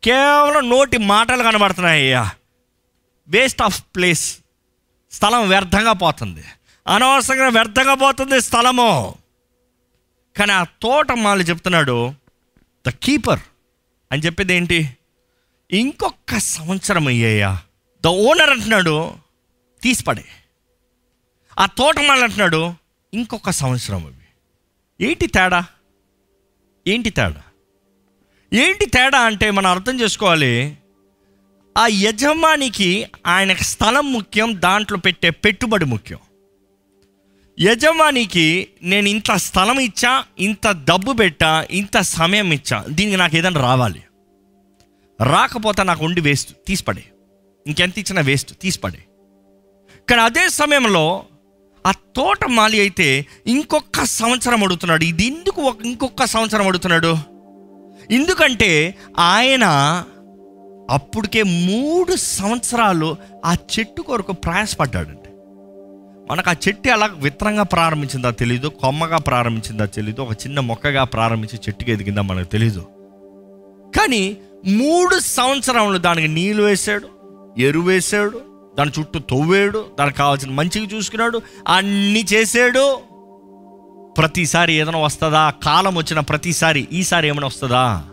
కేవలం 0.04 0.70
నోటి 0.70 0.98
మాటలు 0.98 1.44
కనబడుతున్నాయ్యా 1.44 2.32
వేస్ట్ 3.28 3.62
ఆఫ్ 3.62 3.84
ప్లేస్ 3.96 4.38
స్థలం 5.12 5.50
వ్యర్థంగా 5.50 5.94
పోతుంది. 5.94 6.44
అనవసరంగా 6.88 7.48
వ్యర్థంగా 7.48 7.94
పోతుంది 7.94 8.42
స్థలము. 8.42 9.16
కానీ 10.38 10.52
ఆ 10.52 10.64
తోట 10.64 11.12
మాలు 11.12 11.44
చెప్తున్నాడు 11.44 12.14
ద 12.88 12.90
కీపర్ 12.90 13.40
అని 14.12 14.22
చెప్పేది 14.22 14.54
ఏంటి? 14.54 14.98
ఇంకొక 15.72 16.38
సంవత్సరం 16.38 17.08
అయ్యాయా 17.08 17.60
ద 18.02 18.08
ఓనర్ 18.08 18.50
అంటున్నాడు 18.50 19.14
తీసిపడే. 19.84 20.26
ఆ 21.60 21.66
తోటమాల 21.66 22.24
అంటున్నాడు 22.24 22.74
ఇంకొక 23.14 23.50
సంవత్సరం 23.50 24.06
అవి. 24.06 24.26
ఏంటి 25.08 25.28
తేడా? 25.28 25.66
ఏంటి 26.88 27.10
తేడా? 27.10 27.42
ఏంటి 28.54 28.86
తేడా 28.86 29.20
అంటే 29.20 29.52
మనం 29.52 29.70
అర్థం 29.72 30.00
చేసుకోవాలి 30.00 30.78
ఆ 31.78 31.88
యజమానికి 31.92 33.08
ఆయన 33.28 33.54
స్థలం 33.54 34.14
ముఖ్యం 34.14 34.62
దాంట్లో 34.62 34.98
పెట్టే 34.98 35.30
పెట్టుబడి 35.30 35.86
ముఖ్యం. 35.86 36.20
యజమానికి 37.60 38.68
నేను 38.84 39.10
ఇంత 39.10 39.32
స్థలం 39.32 39.80
ఇచ్చా 39.80 40.26
ఇంత 40.40 40.68
డబ్బు 40.68 41.12
పెట్టా 41.14 41.68
ఇంత 41.72 41.98
సమయం 41.98 42.54
ఇచ్చా 42.54 42.86
దీనికి 42.90 43.18
నాకు 43.18 43.38
ఏదైనా 43.38 43.62
రావాలి. 43.62 44.04
రాకపోతే 45.24 45.84
నాకు 45.84 46.06
ఉండి 46.06 46.22
వేస్ట్ 46.22 46.66
తీసిపడే. 46.68 47.06
ఇంకెంత 47.68 48.00
ఇచ్చినా 48.00 48.22
వేస్ట్ 48.22 48.62
తీసిపడే. 48.62 49.00
కానీ 50.10 50.22
అదే 50.22 50.50
సమయంలో 50.50 51.26
ఆ 51.86 51.92
తోట 51.92 52.46
మాలి 52.48 52.80
అయితే 52.80 53.26
ఇంకొక 53.48 54.04
సంవత్సరం 54.04 54.64
అడుగుతున్నాడు. 54.64 55.04
ఇది 55.04 55.26
ఎందుకు 55.26 55.74
ఇంకొక 55.86 56.26
సంవత్సరం 56.26 56.68
అడుగుతున్నాడు? 56.68 57.18
ఎందుకంటే 58.12 58.98
ఆయన 59.20 59.66
అప్పటికే 60.90 61.44
మూడు 61.44 62.16
సంవత్సరాలు 62.16 63.18
ఆ 63.46 63.56
చెట్టు 63.74 64.02
కొరకు 64.02 64.34
ప్రయాసపడ్డాడండి 64.34 65.30
మనకు 66.32 66.50
ఆ 66.50 66.56
చెట్టు 66.68 66.88
ఎలా 66.90 67.06
విత్తనంగా 67.06 67.64
ప్రారంభించిందా 67.64 68.30
తెలీదు 68.32 68.68
కొమ్మగా 68.68 69.18
ప్రారంభించిందా 69.18 69.86
తెలీదు 69.86 70.22
ఒక 70.22 70.34
చిన్న 70.34 70.60
మొక్కగా 70.60 71.04
ప్రారంభించి 71.04 71.58
చెట్టుకి 71.58 71.92
ఎదిగిందా 71.92 72.22
మనకు 72.22 72.50
తెలీదు. 72.52 72.84
కానీ 73.98 74.24
మూడు 74.68 75.20
సంవత్సరములు 75.20 75.98
దానికి 75.98 76.28
నీళ్ళు 76.28 76.64
వేసాడు 76.64 77.08
ఎరువు 77.58 77.86
వేసాడు 77.86 78.55
దాని 78.78 78.92
చుట్టూ 79.00 79.20
తవ్వాడు 79.20 79.86
దానికి 80.00 80.18
కావాల్సిన 80.18 80.52
మంచిగా 80.52 80.98
చూసుకున్నాడు 80.98 81.42
అన్నీ 81.68 82.26
చేసాడు 82.34 82.96
ప్రతిసారి 84.18 84.74
ఏదైనా 84.74 85.00
వస్తుందా? 85.00 85.50
కాలం 85.50 85.96
వచ్చిన 85.96 86.20
ప్రతిసారి 86.20 86.88
ఈసారి 86.92 87.28
ఏమైనా 87.28 87.48
వస్తుందా? 87.48 88.04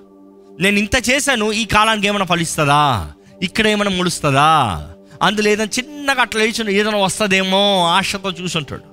నేను 0.61 0.78
ఇంత 0.78 1.11
చేశాను 1.11 1.52
ఈ 1.52 1.64
కాలానికి 1.64 2.07
ఏమైనా 2.07 2.25
ఫలిస్తుందా? 2.25 3.12
ఇక్కడ 3.42 3.66
ఏమైనా 3.66 3.90
ముడుస్తుందా? 3.90 4.88
అందులో 5.23 5.49
ఏదైనా 5.49 5.71
చిన్నగా 5.78 6.21
అట్లా 6.21 6.42
లేచిన 6.42 6.69
ఏదైనా 6.69 6.99
వస్తుందేమో 6.99 7.87
ఆశతో 7.87 8.31
చూసుంటాడు. 8.31 8.92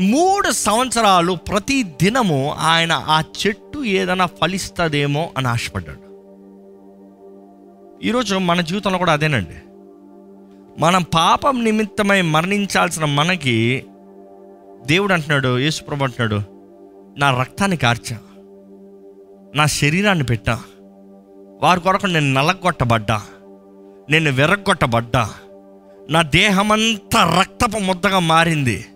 మూడు 0.00 0.50
సంవత్సరాలు 0.50 1.32
ప్రతి 1.32 1.82
దినము 1.82 2.54
ఆయన 2.58 3.04
ఆ 3.06 3.22
చెట్టు 3.46 3.84
ఏదైనా 3.84 4.26
ఫలిస్తుందేమో 4.26 5.30
అని 5.38 5.48
ఆశపడ్డాడు. 5.48 6.06
ఈరోజు 8.06 8.36
మన 8.36 8.60
జీవితంలో 8.60 8.98
కూడా 8.98 9.12
అదేనండి. 9.12 9.54
మనం 10.80 11.02
పాపం 11.02 11.64
నిమిత్తమై 11.64 12.20
మరణించాల్సిన 12.22 13.04
మనకి 13.04 13.84
దేవుడు 14.86 15.12
అంటున్నాడు 15.12 15.58
యేసుప్రభు 15.58 16.04
అంటున్నాడు 16.04 16.42
నా 17.18 17.40
రక్తాన్ని 17.40 17.76
కార్చా 17.76 18.18
నా 19.54 19.66
శరీరాన్ని 19.66 20.24
పెట్టా 20.24 20.60
వారి 21.62 21.80
కొరకు 21.80 22.06
నేను 22.06 22.32
నలగొట్టబడ్డా 22.32 23.22
నేను 24.10 24.30
విరగొట్టబడ్డా 24.30 25.30
నా 26.10 26.22
దేహమంతా 26.22 27.40
రక్తపు 27.40 27.78
ముద్దగా 27.78 28.18
మారింది. 28.18 28.86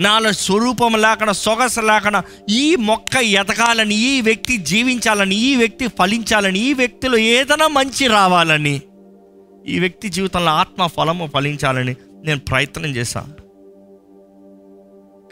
నాలో 0.00 0.32
స్వరూపం 0.32 0.92
లేకుండా 0.92 1.32
సొగసు 1.32 1.80
లేకుండా 1.80 2.22
ఈ 2.50 2.76
మొక్క 2.76 3.16
ఎదగాలని 3.16 3.94
ఈ 3.94 4.20
వ్యక్తి 4.20 4.56
జీవించాలని 4.56 5.34
ఈ 5.34 5.56
వ్యక్తి 5.56 5.88
ఫలించాలని 5.88 6.58
ఈ 6.58 6.72
వ్యక్తిలో 6.72 7.18
ఏదైనా 7.18 7.68
మంచి 7.68 8.06
రావాలని 8.06 8.80
ఈ 9.68 9.78
వ్యక్తి 9.78 10.08
జీవితంలో 10.08 10.50
ఆత్మ 10.50 10.86
ఫలము 10.86 11.26
ఫలించాలని 11.26 11.96
నేను 12.24 12.40
ప్రయత్నం 12.40 12.86
చేశా. 12.86 13.26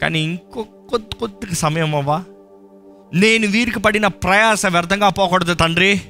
కానీ 0.01 0.19
ఇంకో 0.21 0.63
కొద్ది 0.63 1.15
కొద్దిగా 1.15 1.53
సమయం 1.53 1.95
అవ్వా. 1.95 2.23
నేను 3.13 3.47
వీరికి 3.47 3.79
పడిన 3.79 4.07
ప్రయాస 4.07 4.65
వ్యర్థంగా 4.65 5.09
పోకూడదు 5.09 5.53
తండ్రి. 5.53 6.01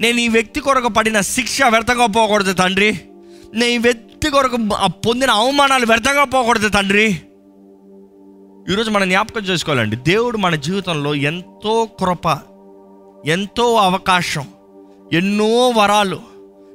నేను 0.00 0.20
ఈ 0.20 0.28
వ్యక్తి 0.28 0.60
కొరకు 0.60 0.88
పడిన 0.88 1.20
శిక్ష 1.20 1.62
వ్యర్థంగా 1.62 2.06
పోకూడదు 2.06 2.52
తండ్రి. 2.52 3.00
నేను 3.54 3.70
ఈ 3.70 3.78
వ్యక్తి 3.78 4.30
కొరకు 4.30 4.56
పొందిన 4.88 5.30
అవమానాలు 5.30 5.86
వ్యర్థంగా 5.86 6.24
పోకూడదు 6.24 6.68
తండ్రి. 6.68 7.20
ఈరోజు 8.72 8.90
మనం 8.90 9.08
జ్ఞాపకం 9.08 9.40
చేసుకోవాలండి. 9.40 9.96
దేవుడు 9.96 10.36
మన 10.36 10.54
జీవితంలో 10.54 11.14
ఎంతో 11.14 11.88
కృప 12.00 12.38
ఎంతో 13.26 13.74
అవకాశం 13.74 14.46
ఎన్నో 15.12 15.68
వరాలు 15.68 16.29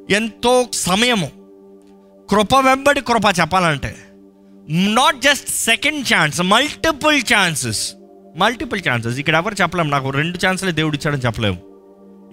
ఎంతో 0.10 0.66
సమయము. 0.74 1.32
కృప 2.30 2.56
వెంబడి 2.56 3.02
కృప 3.02 3.40
చెప్పాలంటే 3.40 3.96
not 4.70 5.22
just 5.22 5.50
second 5.50 6.06
chance 6.14 6.42
multiple 6.42 7.22
chances 7.34 7.94
multiple 8.38 8.82
chances 8.90 9.20
ఇక్కడ 9.20 9.36
ఎవరు 9.36 9.56
చెప్పలేము. 9.62 9.90
నాకు 9.90 10.10
రెండు 10.10 10.46
ఛాన్సులే 10.46 10.72
దేవుడు 10.72 10.96
ఇచ్చాడని 10.96 11.22
చెప్పలేము. 11.22 11.58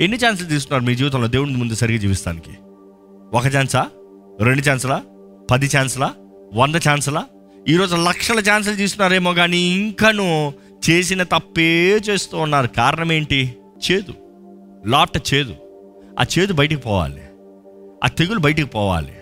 ఎన్ని 0.00 0.19
ఛాన్సులు 0.25 0.49
తీసుకున్నారు 0.49 0.85
మీ 0.85 0.95
జీవితంలో 0.95 1.29
దేవుడి 1.29 1.52
ముందు 1.52 1.75
సరిగ్గా 1.75 2.00
జీవిస్తానికి? 2.00 2.50
ఒక 3.35 3.47
ఛాన్సా 3.47 3.87
రెండు 4.41 4.69
ఛాన్సులా 4.69 5.02
పది 5.50 5.71
ఛాన్సులా 5.76 6.14
వంద 6.55 6.76
ఛాన్సులా 6.76 7.25
ఈరోజు 7.69 7.97
లక్షల 7.97 8.41
ఛాన్సులు 8.41 8.76
తీసుకున్నారేమో 8.76 9.35
కానీ 9.35 9.59
ఇంకను 9.59 10.52
చేసిన 10.91 11.23
తప్పే 11.23 12.00
చేస్తూ 12.09 12.38
ఉన్నారు. 12.38 12.67
కారణం 12.67 13.12
ఏంటి? 13.12 13.57
చేదు. 13.91 14.14
లాట్ 14.87 15.35
చేదు. 15.35 15.55
ఆ 16.21 16.25
చేదు 16.38 16.52
బయటికి 16.52 16.81
పోవాలి. 16.81 17.23
ఆ 18.02 18.09
తెగులు 18.09 18.38
బయటికి 18.38 18.68
పోవాలి. 18.68 19.12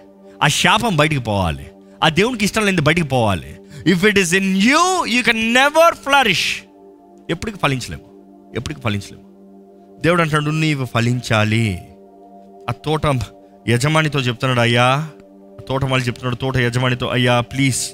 ఆ 0.42 0.46
శాపం 0.46 0.96
బయటికి 0.96 1.20
పోవాలి. 1.20 1.66
ఆ 2.04 2.08
దేవునికి 2.08 2.44
ఇష్టం 2.44 2.64
లేని 2.64 2.80
బయటికి 2.80 3.08
పోవాలి. 3.08 3.56
If 3.86 4.04
it 4.04 4.18
is 4.18 4.34
in 4.34 4.62
you 4.62 5.04
you 5.04 5.22
can 5.22 5.54
never 5.54 5.94
flourish 5.94 6.56
ఎప్పటికి 7.30 7.58
ఫలించలేము. 7.58 8.02
ఎప్పటికి 8.56 8.80
ఫలించలేము. 8.80 9.30
దేవుడు 10.00 10.22
అంటాడు 10.22 10.50
నీవు 10.50 10.84
ఫలించాలి. 10.84 11.78
ఆ 12.70 12.72
తోట 12.84 13.00
యజమానితో 13.68 14.20
చెప్తున్నాడు 14.20 14.60
అయ్యా. 14.60 15.08
తోట 15.68 15.84
వాళ్ళు 15.84 16.06
చెప్తున్నాడు 16.06 16.36
తోట 16.36 16.56
యజమానితో 16.56 17.06
అయ్యా 17.06 17.40
ప్లీజ్ 17.40 17.88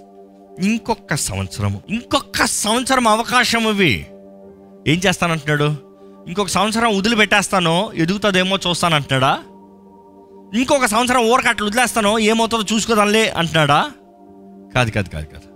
ఇంకొక 0.64 1.14
సంవత్సరము 1.14 1.82
ఇంకొక 1.90 2.44
సంవత్సరం 2.44 3.08
అవకాశం 3.08 3.68
ఇవి 3.68 4.06
ఏం 4.88 5.00
చేస్తానంటున్నాడు? 5.06 5.76
ఇంకొక 6.28 6.48
సంవత్సరం 6.48 6.98
వదిలిపెట్టేస్తాను 6.98 7.92
ఎదుగుతుందేమో 7.94 8.56
చూస్తానంటున్నాడా? 8.56 9.38
ఇంకొక 10.56 10.86
సంవత్సరం 10.86 11.26
ఊరకట్లు 11.26 11.66
వదిలేస్తాను 11.66 12.18
ఏమవుతుందో 12.18 12.74
చూసుకోదాంలే 12.74 13.28
అంటున్నాడా? 13.28 13.90
కాదు 14.74 14.90
కాదు 14.90 15.08
కాదు 15.08 15.26
కాదు. 15.26 15.46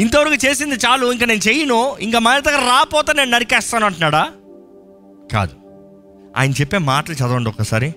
ఇంతవరకు 0.00 0.46
చేసింది 0.46 0.74
చాలు 0.74 1.12
ఇంకా 1.12 1.26
నేను 1.26 1.40
చెయ్యను 1.48 1.96
ఇంకా 2.00 2.18
మన 2.18 2.38
దగ్గర 2.38 2.58
రాపోతే 2.58 3.12
నేను 3.12 3.30
నరికేస్తాను 3.30 3.86
అంటున్నాడా? 3.86 4.30
కాదు. 5.32 5.54
ఆయన 6.36 6.52
చెప్పే 6.52 6.78
మాటలు 6.78 7.14
చదవండి 7.14 7.48
ఒకసారి 7.48 7.94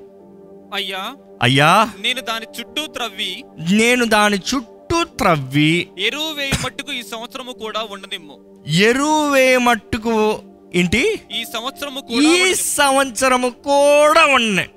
అయ్యా 0.73 1.15
అయ్యా. 1.43 1.89
నేను 1.99 2.21
దాని 2.21 2.45
చుట్టూ 2.59 2.85
త్రవ్వి. 2.85 3.43
నేను 3.71 4.05
దాని 4.05 4.37
చుట్టూ 4.37 5.03
త్రవ్వి. 5.03 5.87
ఎరువు 5.99 6.33
వేయి 6.33 6.51
మట్టుకు 6.65 6.91
ఈ 6.91 7.01
సంవత్సరము 7.01 7.51
కూడా 7.51 7.87
ఉండనిమ్ము. 7.91 8.37
ఎరువే 8.67 9.57
మట్టుకు 9.57 10.39
ఏంటి? 10.75 11.19
ఈ 11.39 11.43
సంవత్సరము 11.53 12.01
ఈ. 12.11 12.53
సంవత్సరము 12.53 13.49
కూడా 13.49 14.25
ఉన్నాయి 14.25 14.69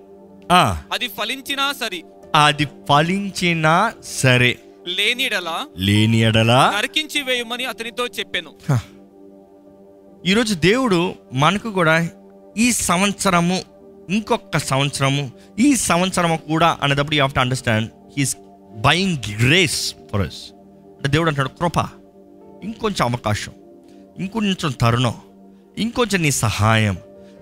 అది 0.51 1.09
ఫలించినా 1.09 1.73
సరి. 1.73 2.05
అది 2.35 2.65
ఫలించినా 2.65 3.93
సరే. 4.23 4.59
లేనిడలా 4.87 5.67
లేని 5.79 6.19
ఎడలా. 6.21 6.73
నరికించి 6.77 7.23
వేయమని 7.23 7.65
అతనితో 7.65 8.07
చెప్పాను. 8.07 8.81
ఈరోజు 10.27 10.55
దేవుడు 10.55 11.15
మనకు 11.33 11.71
కూడా 11.71 12.09
ఈ 12.57 12.73
సంవత్సరము 12.73 13.63
ఇంకొక 14.11 14.57
సంవత్సరము 14.57 15.31
ఈ 15.59 15.77
సంవత్సరము 15.77 16.37
కూడా 16.37 16.79
అనేటప్పుడు 16.83 17.15
you 17.15 17.23
have 17.23 17.33
to 17.33 17.41
understand 17.41 17.91
he's 18.19 18.37
buying 18.77 19.19
grace 19.43 19.95
for 20.13 20.21
us 20.21 20.53
అంటే 20.97 21.09
దేవుడు 21.09 21.29
అంటాడు 21.29 21.49
కృప 21.49 21.89
ఇంకొంచెం 22.65 23.09
అవకాశం 23.09 23.53
ఇంకొంచెం 24.19 24.71
తరుణం 24.71 25.15
ఇంకొంచెం 25.79 26.23
నీ 26.23 26.31
సహాయం 26.31 26.97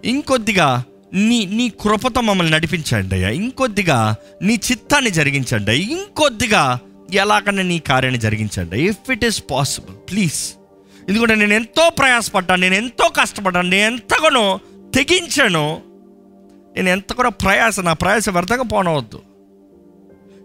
ఇంకొద్దిగా 0.05 0.85
నీ 1.15 1.47
నీ 1.47 1.69
కృపతో 1.69 2.21
మమ్మల్ని 2.21 2.53
నడిపించండి 2.53 3.15
అయ్యా. 3.15 3.29
ఇంకొద్దిగా 3.29 4.17
నీ 4.43 4.55
చిత్తాన్ని 4.55 5.11
జరిగించండి 5.11 5.71
అయ్యా. 5.71 5.97
ఇంకొద్దిగా 5.97 6.79
ఎలాగైనా 7.13 7.63
నీ 7.63 7.79
కార్యాన్ని 7.79 8.21
జరిగించండి 8.21 8.81
if 8.81 9.11
it 9.11 9.25
is 9.25 9.43
possible 9.51 9.97
please 10.11 10.55
ఎందుకంటే 11.09 11.35
నేను 11.35 11.55
ఎంతో 11.55 11.89
ప్రయాసపడ్డాను 11.89 12.61
నేను 12.61 12.75
ఎంతో 12.75 13.09
కష్టపడ్డాను 13.09 13.69
నేను 13.69 13.95
ఎంతగానో 13.95 14.61
తెగించాను. 14.95 15.83
నేను 16.77 16.89
ఎంత 16.89 17.13
కూడా 17.13 17.29
ప్రయాస 17.29 17.81
నా 17.81 17.93
ప్రయాస 17.93 18.29
వ్యర్థంగా 18.29 18.63
పోనవద్దు. 18.63 19.23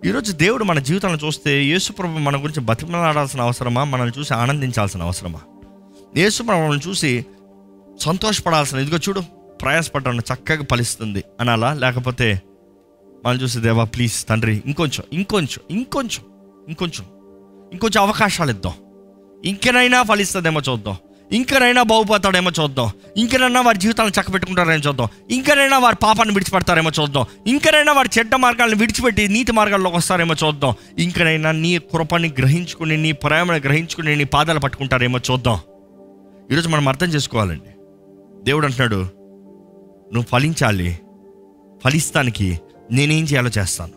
ఈరోజు 0.06 0.32
దేవుడు 0.32 0.64
మన 0.64 0.80
జీవితాన్ని 0.80 1.26
చూస్తే 1.26 1.64
యేసుప్రభు 1.64 2.18
మన 2.18 2.36
గురించి 2.36 2.60
బతిమలాడాల్సిన 2.60 3.42
అవసరమా? 3.42 3.84
మనల్ని 3.84 4.20
చూసి 4.20 4.34
ఆనందించాల్సిన 4.34 5.04
అవసరమా? 5.04 5.40
యేసుప్రభు 6.18 6.60
మనల్ని 6.60 6.90
చూసి 6.90 7.26
సంతోషపడాల్సిన 8.00 8.78
ఇదిగో 8.78 8.98
చూడు. 8.98 9.37
ప్రయాసపడ్డాను 9.62 10.22
చక్కగా 10.34 10.66
ఫలిస్తుంది 10.72 11.24
అనాలా? 11.40 11.74
లేకపోతే 11.74 12.42
మనం 13.26 13.38
చూసి 13.38 13.60
దేవా 13.60 13.84
ప్లీజ్ 13.84 14.28
తండ్రి 14.28 14.64
ఇంకొంచెం 14.66 15.04
ఇంకొంచెం 15.14 15.78
ఇంకొంచెం 15.78 16.26
ఇంకొంచెం 16.68 17.06
ఇంకొంచెం 17.72 18.04
అవకాశాలు 18.04 18.50
ఇద్దాం. 18.50 18.74
ఇంకనైనా 19.46 20.04
ఫలిస్తుందేమో 20.04 20.62
చూద్దాం. 20.70 20.96
ఇంకనైనా 21.32 21.84
బాగుపోతాడేమో 21.84 22.52
చూద్దాం. 22.62 22.90
ఇంకనైనా 23.18 23.62
వారి 23.62 23.78
జీవితాలను 23.78 24.22
చక్కబెట్టుకుంటారేమో 24.22 24.90
చూద్దాం. 24.90 25.08
ఇంకనైనా 25.32 25.78
వారి 25.78 25.96
పాపాన్ని 26.04 26.34
విడిచిపెడతారేమో 26.34 26.92
చూద్దాం. 27.02 27.26
ఇంకనైనా 27.48 27.94
వారి 27.94 28.10
చెడ్డ 28.20 28.36
మార్గాలను 28.36 28.76
విడిచిపెట్టి 28.76 29.28
నీతి 29.28 29.52
మార్గాల్లోకి 29.52 29.96
వస్తారేమో 29.96 30.36
చూద్దాం. 30.46 30.74
ఇంకనైనా 31.00 31.52
నీ 31.52 31.78
కృపని 31.78 32.34
గ్రహించుకుని 32.40 32.98
నీ 32.98 33.12
ప్రేమను 33.12 33.58
గ్రహించుకుని 33.58 34.16
నీ 34.16 34.24
పాదాలు 34.24 34.60
పట్టుకుంటారేమో 34.60 35.20
చూద్దాం. 35.32 35.60
ఈరోజు 36.52 36.70
మనం 36.70 36.88
అర్థం 36.88 37.08
చేసుకోవాలండి. 37.08 37.70
దేవుడు 38.44 38.66
అంటున్నాడు 38.66 39.17
నువ్వు 40.14 40.26
ఫలించాలి. 40.32 41.00
ఫలిస్తానికి 41.84 42.60
నేనేం 42.92 43.24
చేయాలో 43.24 43.50
చేస్తాను. 43.58 43.94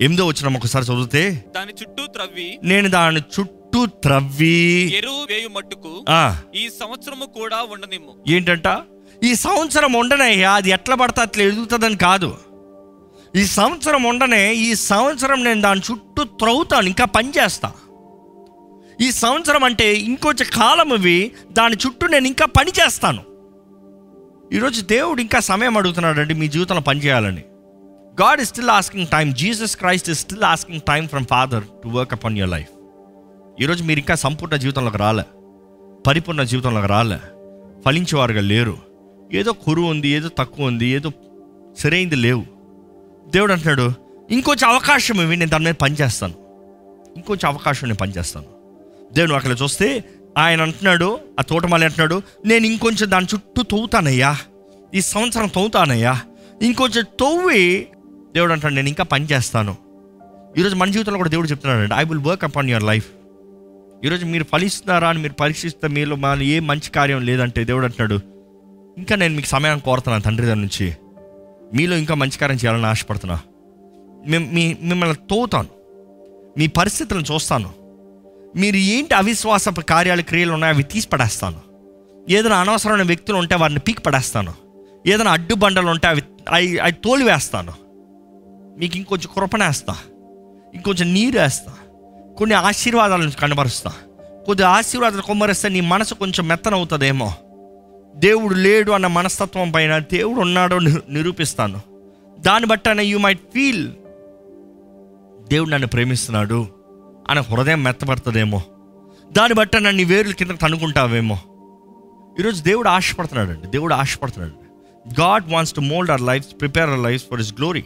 ఎనిమిదో 0.00 0.26
వచ్చిన 0.26 0.56
ఒకసారి 0.56 0.84
చదివితే 0.84 1.44
దాని 1.56 1.72
చుట్టూ 1.72 2.06
త్రవ్వి 2.06 2.58
నేను 2.62 2.88
దాని 2.88 3.20
చుట్టూ 3.20 3.86
త్రవ్వి. 3.86 4.94
ఎరువు 4.96 5.32
వేయు 5.32 5.48
మట్టుకు 5.48 6.04
ఈ 6.54 6.68
సంవత్సరము 6.68 7.24
కూడా 7.24 7.62
ఉండనిమ్ము. 7.72 8.14
ఏంటంట? 8.28 8.82
ఈ 9.24 9.34
సంవత్సరం 9.34 9.92
ఉండనయ్యా 9.92 10.52
అది 10.52 10.70
ఎట్లా 10.70 10.94
పడితే 10.94 11.20
అట్లా 11.20 11.44
ఎదుగుతుందని 11.44 11.96
కాదు. 11.96 12.36
ఈ 13.36 13.44
సంవత్సరం 13.44 14.02
ఉండనే 14.02 14.54
ఈ 14.54 14.74
సంవత్సరం 14.74 15.44
నేను 15.44 15.60
దాని 15.60 15.80
చుట్టూ 15.90 16.24
త్రవ్వుతాను 16.24 16.86
ఇంకా 16.86 17.04
పని 17.04 17.30
చేస్తా. 17.30 17.72
ఈ 19.00 19.10
సంవత్సరం 19.12 19.64
అంటే 19.64 19.94
ఇంకొంచెం 19.94 20.48
కాలం 20.54 20.94
ఇవి 20.94 21.32
దాని 21.52 21.76
చుట్టూ 21.86 22.06
నేను 22.06 22.26
ఇంకా 22.26 22.46
పని 22.46 22.70
చేస్తాను. 22.70 23.22
ఈరోజు 24.52 24.80
దేవుడు 24.80 25.20
ఇంకా 25.20 25.40
సమయం 25.40 25.76
అడుగుతున్నాడండి 25.76 26.34
మీ 26.34 26.48
జీవితంలో 26.48 26.80
పనిచేయాలని. 26.80 27.40
God 28.22 28.40
is 28.40 28.48
still 28.48 28.68
asking 28.68 29.06
time 29.06 29.34
Jesus 29.34 29.76
Christ 29.76 30.10
is 30.10 30.18
still 30.18 30.42
asking 30.42 30.80
time 30.80 31.08
from 31.08 31.24
father 31.24 31.64
to 31.64 31.88
work 31.88 32.12
upon 32.12 32.38
your 32.38 32.50
life 32.50 32.68
ఈరోజు 33.62 33.84
మీరు 33.84 33.98
ఇంకా 33.98 34.14
సంపూర్ణ 34.14 34.56
జీవితంలోకి 34.56 34.98
రాలే. 34.98 35.22
పరిపూర్ణ 36.06 36.42
జీవితంలోకి 36.42 36.86
రాలే. 36.86 37.18
ఫలించేవారుగా 37.86 38.40
లేరు. 38.40 38.78
ఏదో 39.32 39.52
కురువు 39.52 39.86
ఉంది 39.86 40.08
ఏదో 40.08 40.28
తక్కువ 40.38 40.66
ఉంది 40.66 40.86
ఏదో 40.86 41.10
సరైంది 41.78 42.16
లేవు. 42.16 42.44
దేవుడు 43.28 43.52
అంటున్నాడు 43.52 43.92
ఇంకొంచెం 44.30 44.70
అవకాశం 44.70 45.22
ఇవి 45.22 45.36
నేను 45.36 45.50
దాని 45.50 45.64
మీద 45.64 45.74
పనిచేస్తాను. 45.74 46.34
ఇంకొంచెం 47.16 47.52
అవకాశం 47.52 47.86
నేను 47.86 47.98
పనిచేస్తాను. 47.98 48.46
దేవుడు 49.12 49.34
అక్కడ 49.34 49.56
చూస్తే 49.62 50.04
ఆయన 50.38 50.62
అంటున్నాడు 50.62 51.18
ఆ 51.40 51.42
తోటమాలి 51.42 51.84
అంటున్నాడు 51.84 52.22
నేను 52.46 52.66
ఇంకొంచెం 52.66 53.10
దాని 53.10 53.26
చుట్టూ 53.34 53.62
తవ్వుతానయ్యా. 53.62 54.36
ఈ 54.94 55.00
సంవత్సరం 55.00 55.48
తవ్వుతానయ్యా. 55.48 56.20
ఇంకొంచెం 56.62 57.04
తవ్వి 57.20 57.86
దేవుడు 58.34 58.52
అంటాడు 58.52 58.74
నేను 58.74 58.88
ఇంకా 58.88 59.04
పని 59.04 59.24
చేస్తాను. 59.24 59.76
ఈరోజు 60.58 60.74
మన 60.74 60.90
జీవితంలో 60.90 61.16
కూడా 61.16 61.30
దేవుడు 61.30 61.48
చెప్తున్నాడు 61.48 61.94
I 61.94 62.04
will 62.04 62.18
work 62.18 62.44
upon 62.44 62.70
your 62.70 62.82
life 62.82 63.06
ఈరోజు 64.04 64.26
మీరు 64.26 64.44
ఫలిస్తున్నారా 64.44 65.08
అని 65.08 65.18
మీరు 65.18 65.32
పరీక్షిస్తే 65.32 65.88
మీలో 65.88 66.16
మన 66.16 66.42
ఏ 66.42 66.60
మంచి 66.60 66.90
కార్యం 66.90 67.22
లేదంటే 67.22 67.64
దేవుడు 67.64 67.84
అంటున్నాడు 67.84 68.20
ఇంకా 68.98 69.16
నేను 69.16 69.34
మీకు 69.34 69.46
సమయాన్ని 69.46 69.80
కోరుతున్నాను 69.80 70.22
తండ్రి 70.22 70.46
దగ్గర 70.46 70.56
నుంచి. 70.56 70.96
మీలో 71.74 71.96
ఇంకా 71.96 72.14
మంచి 72.14 72.38
కార్యం 72.38 72.58
చేయాలని 72.58 72.86
ఆశపడుతున్నా. 72.86 73.40
మేము 74.26 74.52
మీ 74.52 74.76
మిమ్మల్ని 74.82 75.16
తోతాను 75.16 75.68
మీ 76.58 76.66
పరిస్థితులను 76.66 77.24
చూస్తాను. 77.34 77.79
మీరు 78.56 78.76
ఏంటి 78.76 79.14
అవిశ్వాస 79.14 79.68
కార్యాలు 79.68 80.22
క్రియలు 80.22 80.52
ఉన్నాయో 80.52 80.74
అవి 80.74 80.82
తీసి 80.82 81.08
పడేస్తాను 81.08 81.60
ఏదైనా 82.28 82.56
అనవసరమైన 82.56 83.02
వ్యక్తులు 83.02 83.36
ఉంటే 83.36 83.54
వారిని 83.54 83.80
పీక్ 83.80 84.06
పడేస్తాను 84.06 84.54
ఏదైనా 85.06 85.30
అడ్డుబండలు 85.30 85.86
ఉంటే 85.86 86.08
అవి 86.08 86.22
అవి 86.48 86.78
అవి 86.78 86.92
తోలివేస్తాను. 86.92 87.72
మీకు 88.78 88.96
ఇంకొంచెం 88.96 89.28
కృపణేస్తా 89.34 89.96
ఇంకొంచెం 90.74 91.12
నీరు 91.12 91.38
వేస్తా 91.38 91.72
కొన్ని 92.38 92.54
ఆశీర్వాదాలను 92.56 93.30
కనబరుస్తా. 93.30 93.92
కొద్ది 94.46 94.64
ఆశీర్వాదాలు 94.64 95.22
కొమ్మరిస్తే 95.22 95.68
నీ 95.68 95.80
మనసు 95.80 96.14
కొంచెం 96.14 96.48
మెత్తనవుతుందేమో. 96.48 97.34
దేవుడు 98.14 98.54
లేడు 98.54 98.92
అన్న 98.92 99.06
మనస్తత్వం 99.06 99.70
పైన 99.70 99.98
దేవుడు 99.98 100.40
ఉన్నాడో 100.40 100.78
నిరూపిస్తాను. 101.08 101.80
దాన్ని 102.40 102.68
బట్టి 102.68 103.04
యూ 103.04 103.18
మైట్ 103.18 103.40
ఫీల్ 103.54 103.88
దేవుడు 105.48 105.70
నన్ను 105.70 105.88
ప్రేమిస్తున్నాడు. 105.88 106.79
అని 107.30 107.40
హృదయం 107.40 107.82
మెత్తపడుతుందేమో. 107.82 108.62
దాన్ని 109.32 109.54
బట్టి 109.54 109.80
నన్ను 109.80 110.04
వేరుల 110.04 110.32
కింద 110.32 110.50
తనుకుంటావేమో 110.62 111.38
ఈరోజు 112.40 112.62
దేవుడు 112.62 112.88
ఆశపడుతున్నాడు 112.88 113.50
అండి 113.50 113.66
దేవుడు 113.66 113.94
ఆశపడుతున్నాడు 113.94 114.70
God 115.20 115.52
wants 115.52 115.74
to 115.74 115.80
mould 115.80 116.10
our 116.10 116.20
life 116.20 116.60
prepare 116.60 116.90
our 116.90 117.00
life 117.00 117.24
for 117.30 117.40
his 117.40 117.54
glory 117.54 117.84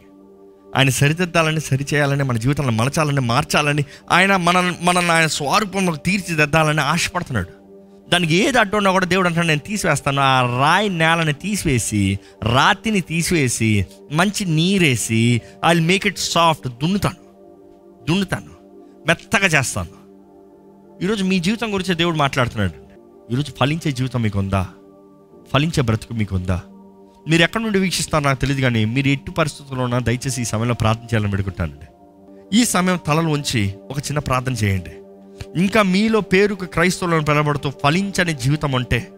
ఆయన 0.77 0.89
సరిదిద్దాలని 0.89 1.61
సరిచేయాలని 1.61 2.25
మన 2.25 2.37
జీవితంలో 2.37 2.71
మలచాలని 2.71 3.21
మార్చాలని 3.21 3.85
ఆయన 4.11 4.37
మన 4.37 4.75
మనల్ని 4.83 5.13
ఆయన 5.13 5.27
స్వరూపంలో 5.27 5.97
తీర్చిదిద్దాలని 5.97 6.81
ఆశపడుతున్నాడు. 6.81 7.49
దానికి 8.11 8.35
ఏది 8.35 8.59
అడ్డు 8.59 8.77
ఉన్నా 8.77 8.91
కూడా 8.91 9.07
దేవుడు 9.07 9.29
అంటాడు 9.29 9.47
నేను 9.47 9.61
తీసివేస్తాను. 9.61 10.23
ఆ 10.23 10.61
రాయి 10.61 10.89
నేలని 10.89 11.33
తీసివేసి 11.33 12.19
రాతిని 12.43 13.01
తీసివేసి 13.01 13.87
మంచి 14.13 14.45
నీరేసి 14.45 15.43
ఐ 15.65 15.81
మేక్ 15.81 16.07
ఇట్ 16.07 16.19
సాఫ్ట్ 16.19 16.69
దున్నుతాను. 16.69 17.17
దున్నుతాను. 18.09 18.54
మెత్తగా 19.07 19.47
చేస్తాను. 19.47 19.95
ఈరోజు 21.05 21.25
మీ 21.25 21.39
జీవితం 21.39 21.75
గురించి 21.75 21.95
దేవుడు 21.95 22.17
మాట్లాడుతున్నాడు. 22.17 22.77
ఈరోజు 23.33 23.53
ఫలించే 23.61 23.93
జీవితం 23.93 24.23
మీకు 24.23 24.39
ఉందా 24.39 24.69
ఫలించే 25.53 25.83
బ్రతుకు 25.83 26.15
మీకు 26.15 26.37
ఉందా 26.37 26.61
మీరు 27.29 27.43
ఎక్కడి 27.43 27.65
నుండి 27.65 27.79
వీక్షిస్తారో 27.79 28.25
నాకు 28.25 28.41
తెలియదు 28.41 28.61
కానీ 28.61 28.85
మీరు 28.85 29.09
ఎట్టి 29.09 29.31
పరిస్థితుల్లో 29.31 29.85
ఉన్నా 29.85 29.99
దయచేసి 29.99 30.43
ఈ 30.43 30.45
సమయంలో 30.45 30.75
ప్రార్థన 30.75 31.05
చేయాలని 31.05 31.31
పెడుకుంటానండి 31.31 31.89
ఈ 32.61 32.65
సమయం 32.65 32.99
తలలు 33.07 33.29
ఉంచి 33.29 33.75
ఒక 33.91 33.99
చిన్న 33.99 34.19
ప్రార్థన 34.19 34.53
చేయండి. 34.53 34.91
ఇంకా 35.61 35.83
మీలో 35.83 36.21
పేరుకు 36.21 36.65
క్రైస్తవులను 36.65 37.25
పిలబడుతూ 37.25 37.71
ఫలించని 37.71 38.35
జీవితం 38.35 38.73
ఉంటే 38.73 39.09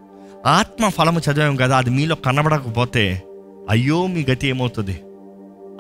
ఆత్మ 0.47 0.89
ఫలము 0.89 1.19
చదివాం 1.19 1.57
కదా 1.57 1.79
అది 1.79 1.91
మీలో 1.91 2.15
కనబడకపోతే 2.15 3.23
అయ్యో 3.71 4.07
మీ 4.07 4.27
గతి 4.31 4.49
ఏమవుతుంది? 4.49 5.01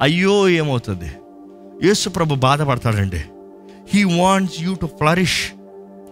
అయ్యో 0.00 0.48
ఏమవుతుంది? 0.48 1.10
యేసు 1.86 2.08
ప్రభు 2.08 2.34
బాధపడతాడండి. 2.34 3.22
He 3.88 4.04
wants 4.04 4.60
you 4.60 4.74
to 4.74 4.86
flourish 4.86 5.52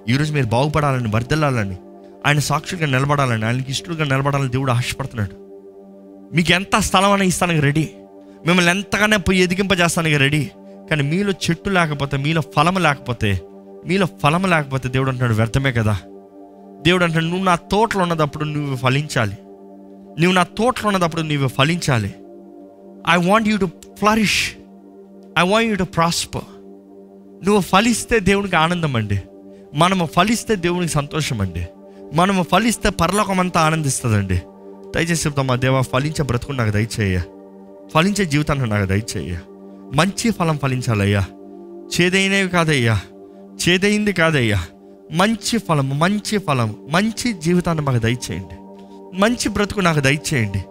ఈరోజు 0.09 0.33
మీరు 0.33 0.47
బాగుపడాలని 0.47 1.09
వర్దిల్లాలని 1.09 1.77
ఆయన 2.27 2.39
సాక్షులుగా 2.39 2.87
నిలబడాలని 2.87 3.45
ఆయనకి 3.45 3.71
ఇష్టలుగా 3.71 4.05
నిలబడాలని 4.05 4.49
దేవుడు 4.49 4.73
ఆశపడుతున్నాడు. 4.73 5.35
మీకు 6.35 6.53
ఎంత 6.53 6.79
స్థలం 6.79 7.13
అనే 7.13 7.27
ఇస్తానికి 7.27 7.61
రెడీ 7.61 7.91
మిమ్మల్ని 8.47 8.71
ఎంతగానే 8.71 9.17
పోయి 9.17 9.39
ఎదిగింపజేస్తానికి 9.39 10.17
రెడీ 10.17 10.51
కానీ 10.91 11.03
మీలో 11.03 11.31
చెట్టు 11.31 11.71
లేకపోతే 11.71 12.17
మీలో 12.17 12.43
ఫలము 12.57 12.79
లేకపోతే 12.79 13.41
మీలో 13.87 14.07
ఫలము 14.23 14.47
లేకపోతే 14.47 14.89
దేవుడు 14.89 15.09
అంటున్నాడు 15.09 15.37
వ్యర్థమే 15.37 15.73
కదా. 15.73 15.99
దేవుడు 16.83 17.05
అంటాడు 17.05 17.25
నువ్వు 17.25 17.45
నా 17.45 17.55
తోటలో 17.55 18.03
ఉన్నదప్పుడు 18.03 18.45
నువ్వు 18.45 18.77
ఫలించాలి. 18.77 19.39
నువ్వు 20.21 20.33
నా 20.33 20.43
తోటలో 20.43 20.89
ఉన్నదప్పుడు 20.89 21.23
నువ్వు 21.23 21.49
ఫలించాలి. 21.49 22.15
I 23.09 23.31
want 23.31 23.49
you 23.49 23.57
to 23.57 23.71
flourish 23.99 24.53
I 25.39 25.49
want 25.49 25.71
you 25.71 25.77
to 25.77 25.85
prosper 25.85 26.54
నువ్వు 27.43 27.61
ఫలిస్తే 27.61 28.19
దేవునికి 28.19 28.57
ఆనందం 28.57 28.97
అండి 28.97 29.23
మనము 29.75 30.07
ఫలిస్తే 30.07 30.57
దేవునికి 30.57 30.93
సంతోషం 30.93 31.41
అండి 31.41 31.67
మనము 32.15 32.43
ఫలిస్తే 32.43 32.91
పరలోకం 32.91 33.41
అంతా 33.41 33.61
ఆనందిస్తుందండి. 33.61 34.43
దయచేసి 34.95 35.29
చెప్తామా 35.29 35.57
దేవా 35.57 35.81
ఫలించే 35.81 36.23
బ్రతుకు 36.23 36.53
నాకు 36.53 36.71
దయచేయ 36.71 37.21
ఫలించే 37.95 38.25
జీవితాన్ని 38.25 38.71
నాకు 38.71 38.87
దయచేయ 38.87 39.39
మంచి 39.95 40.31
ఫలం 40.31 40.59
ఫలించాలయ్యా. 40.59 41.25
చేదైనవి 42.01 42.49
కాదయ్యా. 42.49 43.01
చేదైంది 43.69 44.13
కాదయ్యా. 44.13 44.65
మంచి 45.13 45.59
ఫలం 45.59 45.99
మంచి 45.99 46.39
ఫలం 46.39 46.77
మంచి 46.91 47.33
జీవితాన్ని 47.33 47.85
మాకు 47.85 47.99
దయచేయండి. 47.99 48.55
మంచి 49.21 49.49
బ్రతుకు 49.49 49.81
నాకు 49.81 50.01
దయచేయండి. 50.01 50.63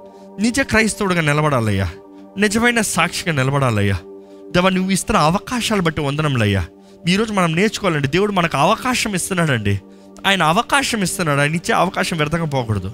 నిజ 0.41 0.61
క్రైస్తవుడిగా 0.61 1.21
నిలబడాలయ్యా. 1.21 1.89
నిజమైన 2.37 2.81
సాక్షిగా 2.81 3.35
నిలబడాలయ్యా. 3.35 3.97
దేవా 4.53 4.69
నువ్వు 4.69 4.91
ఇస్తున్న 4.91 5.19
అవకాశాలు 5.19 5.81
బట్టి 5.81 6.01
వందనంలయ్యా 6.01 6.65
ఈరోజు 7.07 7.33
మనం 7.33 7.55
నేర్చుకోవాలండి. 7.55 8.07
దేవుడు 8.07 8.31
మనకు 8.31 8.57
అవకాశం 8.57 9.15
ఇస్తున్నాడండి. 9.15 9.81
ఆయన 10.27 10.43
అవకాశం 10.43 11.03
ఇస్తున్నాడు. 11.03 11.39
ఆయన 11.39 11.55
ఇచ్చే 11.55 11.75
అవకాశం 11.75 12.17
వ్యర్థంగా 12.17 12.45
పోకూడదు. 12.45 12.91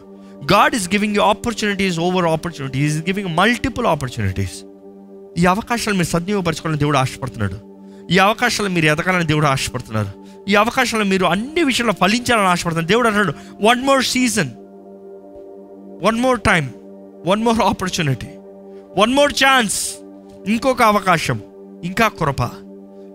God 0.53 0.75
is 0.75 0.89
giving 0.89 1.15
you 1.15 1.21
opportunities 1.21 1.99
over 1.99 2.25
opportunities 2.25 2.95
is 2.95 3.03
giving 3.03 3.37
multiple 3.37 3.87
opportunities 3.87 4.63
ఈ 5.37 5.45
అవకాశాలు 5.45 5.95
మీరు 5.95 6.07
సద్వినియోగపరచుకోవాలని 6.07 6.79
దేవుడు 6.79 6.97
ఆశపడుతున్నాడు. 6.97 7.57
ఈ 8.11 8.17
అవకాశాలు 8.17 8.69
మీరు 8.69 8.85
ఎదగాలని 8.85 9.27
దేవుడు 9.27 9.45
ఆశపడుతున్నారు. 9.45 10.09
ఈ 10.49 10.55
అవకాశాలు 10.55 11.03
మీరు 11.03 11.25
అన్ని 11.25 11.63
విషయాల్లో 11.63 11.93
ఫలించాలని 12.01 12.47
ఆశపడుతున్నారు. 12.47 12.87
దేవుడు 12.87 13.07
అంటాడు 13.07 13.33
one 13.61 13.81
more 13.81 14.03
season 14.03 14.49
one 16.05 16.19
more 16.19 16.41
time 16.41 16.73
one 17.25 17.43
more 17.43 17.61
opportunity 17.61 18.27
one 18.97 19.13
more 19.13 19.33
chance 19.33 19.89
ఇంకొక 20.47 20.81
అవకాశం. 20.81 21.39
ఇంకా 21.83 22.07
కృప. 22.07 22.49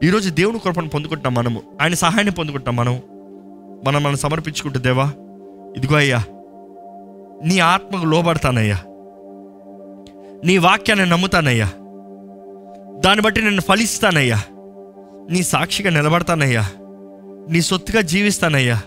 ఈరోజు 0.05 0.31
దేవుని 0.31 0.59
కృపను 0.59 0.89
పొందుకుంటున్నాం 0.89 1.35
మనము. 1.35 1.63
ఆయన 1.81 1.95
సహాయాన్ని 1.95 2.35
పొందుకుంటాం 2.35 2.77
మనం. 2.77 3.01
మనం 3.87 4.03
మనం 4.03 4.17
సమర్పించుకుంటే 4.17 4.79
దేవా 4.79 5.13
ఇదిగో 5.77 5.97
అయ్యా 5.97 6.25
నీ 7.45 7.59
ఆత్మకు 7.59 8.07
లోబడతానయ్యా. 8.07 8.81
నీ 10.45 10.59
వాక్యాన్ని 10.59 11.07
నమ్ముతానయ్యా. 11.07 11.67
దాన్ని 12.99 13.21
బట్టి 13.21 13.43
నేను 13.43 13.61
ఫలిస్తానయ్యా. 13.61 14.43
నీ 15.31 15.43
సాక్షిగా 15.43 15.91
నిలబడతానయ్యా. 15.91 16.71
నీ 17.49 17.61
సొత్తుగా 17.61 18.01
జీవిస్తానయ్యా. 18.01 18.83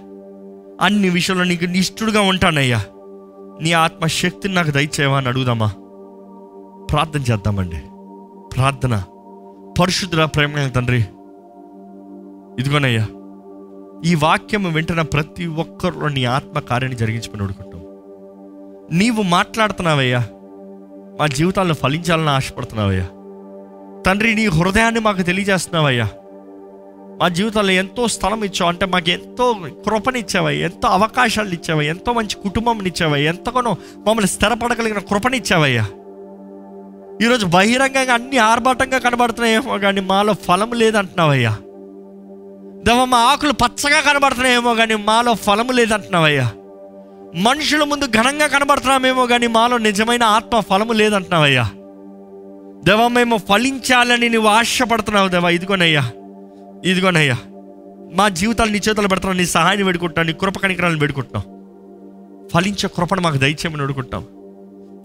అన్ని 0.81 1.09
విషయంలో 1.09 1.43
నీకు 1.43 1.65
నిష్ఠుడుగా 1.65 2.21
ఉంటానయ్యా. 2.21 2.83
నీ 3.61 3.71
ఆత్మ 3.71 4.05
శక్తిని 4.05 4.53
నాకు 4.53 4.71
దయచేవా 4.71 5.17
అని 5.17 5.27
అడుగుదామా? 5.27 5.67
ప్రార్థన 6.91 7.19
చేద్దామండి. 7.19 7.81
ప్రార్థన. 8.55 9.03
పరిశుద్ధుల 9.79 10.25
ప్రేమ 10.25 10.67
తండ్రి. 10.67 11.05
ఇదిగోనయ్యా 12.59 13.07
ఈ 14.05 14.15
వాక్యం 14.15 14.73
వింటున్న 14.73 15.01
ప్రతి 15.01 15.47
ఒక్కరిలో 15.47 16.07
నీ 16.07 16.25
ఆత్మ 16.25 16.59
కార్యాన్ని 16.59 16.99
జరిగించుకుని 16.99 17.43
అడుగుతాం. 17.43 17.81
నీవు 18.97 19.21
మాట్లాడుతున్నావయ్యా 19.21 20.19
మా 21.19 21.27
జీవితాల్లో 21.27 21.75
ఫలించాలని 21.75 22.29
ఆశపడుతున్నావయ్యా. 22.29 23.05
తండ్రి 24.05 24.35
నీ 24.35 24.45
హృదయాన్ని 24.45 24.99
మాకు 24.99 25.21
తెలియజేస్తున్నావయ్యా. 25.21 26.09
మా 27.21 27.27
జీవితంలో 27.27 27.71
ఎంతో 27.71 28.07
స్థలం 28.07 28.43
ఇచ్చావు 28.43 28.69
అంటే 28.69 28.85
మాకు 28.85 29.09
ఎంతో 29.09 29.55
కృపనిచ్చావయ్యా 29.85 30.65
ఎంతో 30.65 30.87
అవకాశాలు 30.87 31.49
ఇచ్చావయ్యా 31.49 31.91
ఎంతో 31.91 32.13
మంచి 32.13 32.35
కుటుంబం 32.43 32.85
ఇచ్చావయ్యా 32.85 33.29
ఎంతగానో 33.29 33.77
మమ్మల్ని 34.07 34.27
స్థిరపడగలిగిన 34.27 34.99
కృపనిచ్చావయ్యా 34.99 35.85
ఈరోజు 37.23 37.45
బహిరంగంగా 37.45 38.13
అన్ని 38.13 38.37
ఆర్భాటంగా 38.37 38.97
కనబడుతున్నాయేమో 38.97 39.77
కానీ 39.77 40.01
మాలో 40.01 40.33
ఫలం 40.33 40.71
లేదంటున్నావయ్యా. 40.73 41.51
దేవ 42.83 43.05
మా 43.05 43.17
ఆకులు 43.17 43.51
పచ్చగా 43.51 44.01
కనబడుతున్నాయేమో 44.01 44.75
కానీ 44.75 44.95
మాలో 44.95 45.33
ఫలము 45.33 45.71
లేదంటున్నావయ్యా. 45.71 46.51
మనుషుల 47.35 47.83
ముందు 47.83 48.05
ఘనంగా 48.05 48.47
కనబడుతున్నామేమో 48.47 49.25
కానీ 49.25 49.47
మాలో 49.47 49.77
నిజమైన 49.77 50.23
ఆత్మ 50.23 50.59
ఫలము 50.59 50.93
లేదంటున్నావయ్యా. 50.93 51.69
దేవ 52.83 53.07
మేము 53.07 53.37
ఫలించాలని 53.37 54.29
నువ్వు 54.29 54.49
ఆశపడుతున్నావు 54.49 55.27
దేవా 55.27 55.49
ఇదిగోనయ్యా 55.49 56.11
ఇదిగోనయ్యా. 56.85 57.37
మా 58.13 58.29
జీవితాలు 58.29 58.71
నీ 58.71 58.77
చేతులు 58.77 59.07
పెడుతున్నావు 59.07 59.37
నీ 59.37 59.45
సహాయాన్ని 59.45 59.85
వేడుకుంటున్నావు 59.85 60.27
నీ 60.27 60.33
కృప 60.33 60.57
కనికరాలను 60.57 60.99
వేడుకుంటున్నావు. 60.99 61.57
ఫలించే 62.49 62.89
కృపను 62.95 63.21
మాకు 63.21 63.37
దయచేయమని 63.37 63.81
అడుగుంటాం 63.81 64.25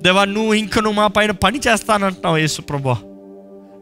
దేవా 0.02 0.24
నువ్వు 0.24 0.54
ఇంక 0.54 0.78
నువ్వు 0.78 1.00
మా 1.00 1.06
పైన 1.06 1.30
పని 1.30 1.60
చేస్తానంటున్నావు 1.68 2.36
యేసు 2.36 2.62
ప్రభా 2.62 2.98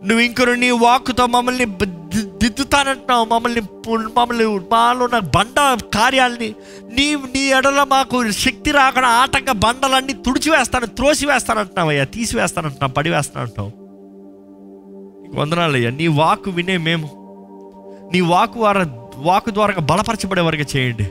నువ్వు 0.05 0.21
ఇంకను 0.21 0.55
నీ 0.55 0.71
వాక్కుతో 0.71 1.27
మమ్మల్ని 1.27 1.65
దిద్దుతానంటున్నావు. 1.65 3.25
మమ్మల్ని 3.25 3.61
మమ్మల్ని 3.91 4.47
మాలో 4.47 5.05
ఉన్న 5.05 5.19
బండ 5.19 5.79
కార్యాలని 5.95 6.55
నీ 6.93 7.15
నీ 7.15 7.41
ఎడల 7.49 7.87
మాకు 7.89 8.31
శక్తి 8.31 8.71
రాకుండా 8.71 9.09
ఆటంక 9.09 9.51
బండలన్నీ 9.51 10.13
తుడిచివేస్తాను 10.13 10.87
త్రోసి 10.87 11.27
వేస్తానంటున్నావయ్యా 11.27 12.05
తీసివేస్తానంటున్నావు 12.05 12.93
పడివేస్తానంటున్నావు. 12.93 13.73
వందనాలయ్యా 15.41 15.91
నీ 15.91 16.07
వాకు 16.07 16.51
వినే 16.51 16.77
మేము. 16.77 17.09
నీ 18.13 18.21
వాకు 18.21 18.61
వార 18.61 18.87
వాకు 19.17 19.51
ద్వారా 19.51 19.75
బలపరచబడే 19.75 20.43
వరకు 20.43 20.77
చేయండి. 20.77 21.05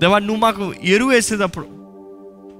దేవా 0.00 0.18
నువ్వు 0.18 0.36
మాకు 0.36 0.72
ఎరువు 0.84 1.10
వేసేటప్పుడు 1.10 1.83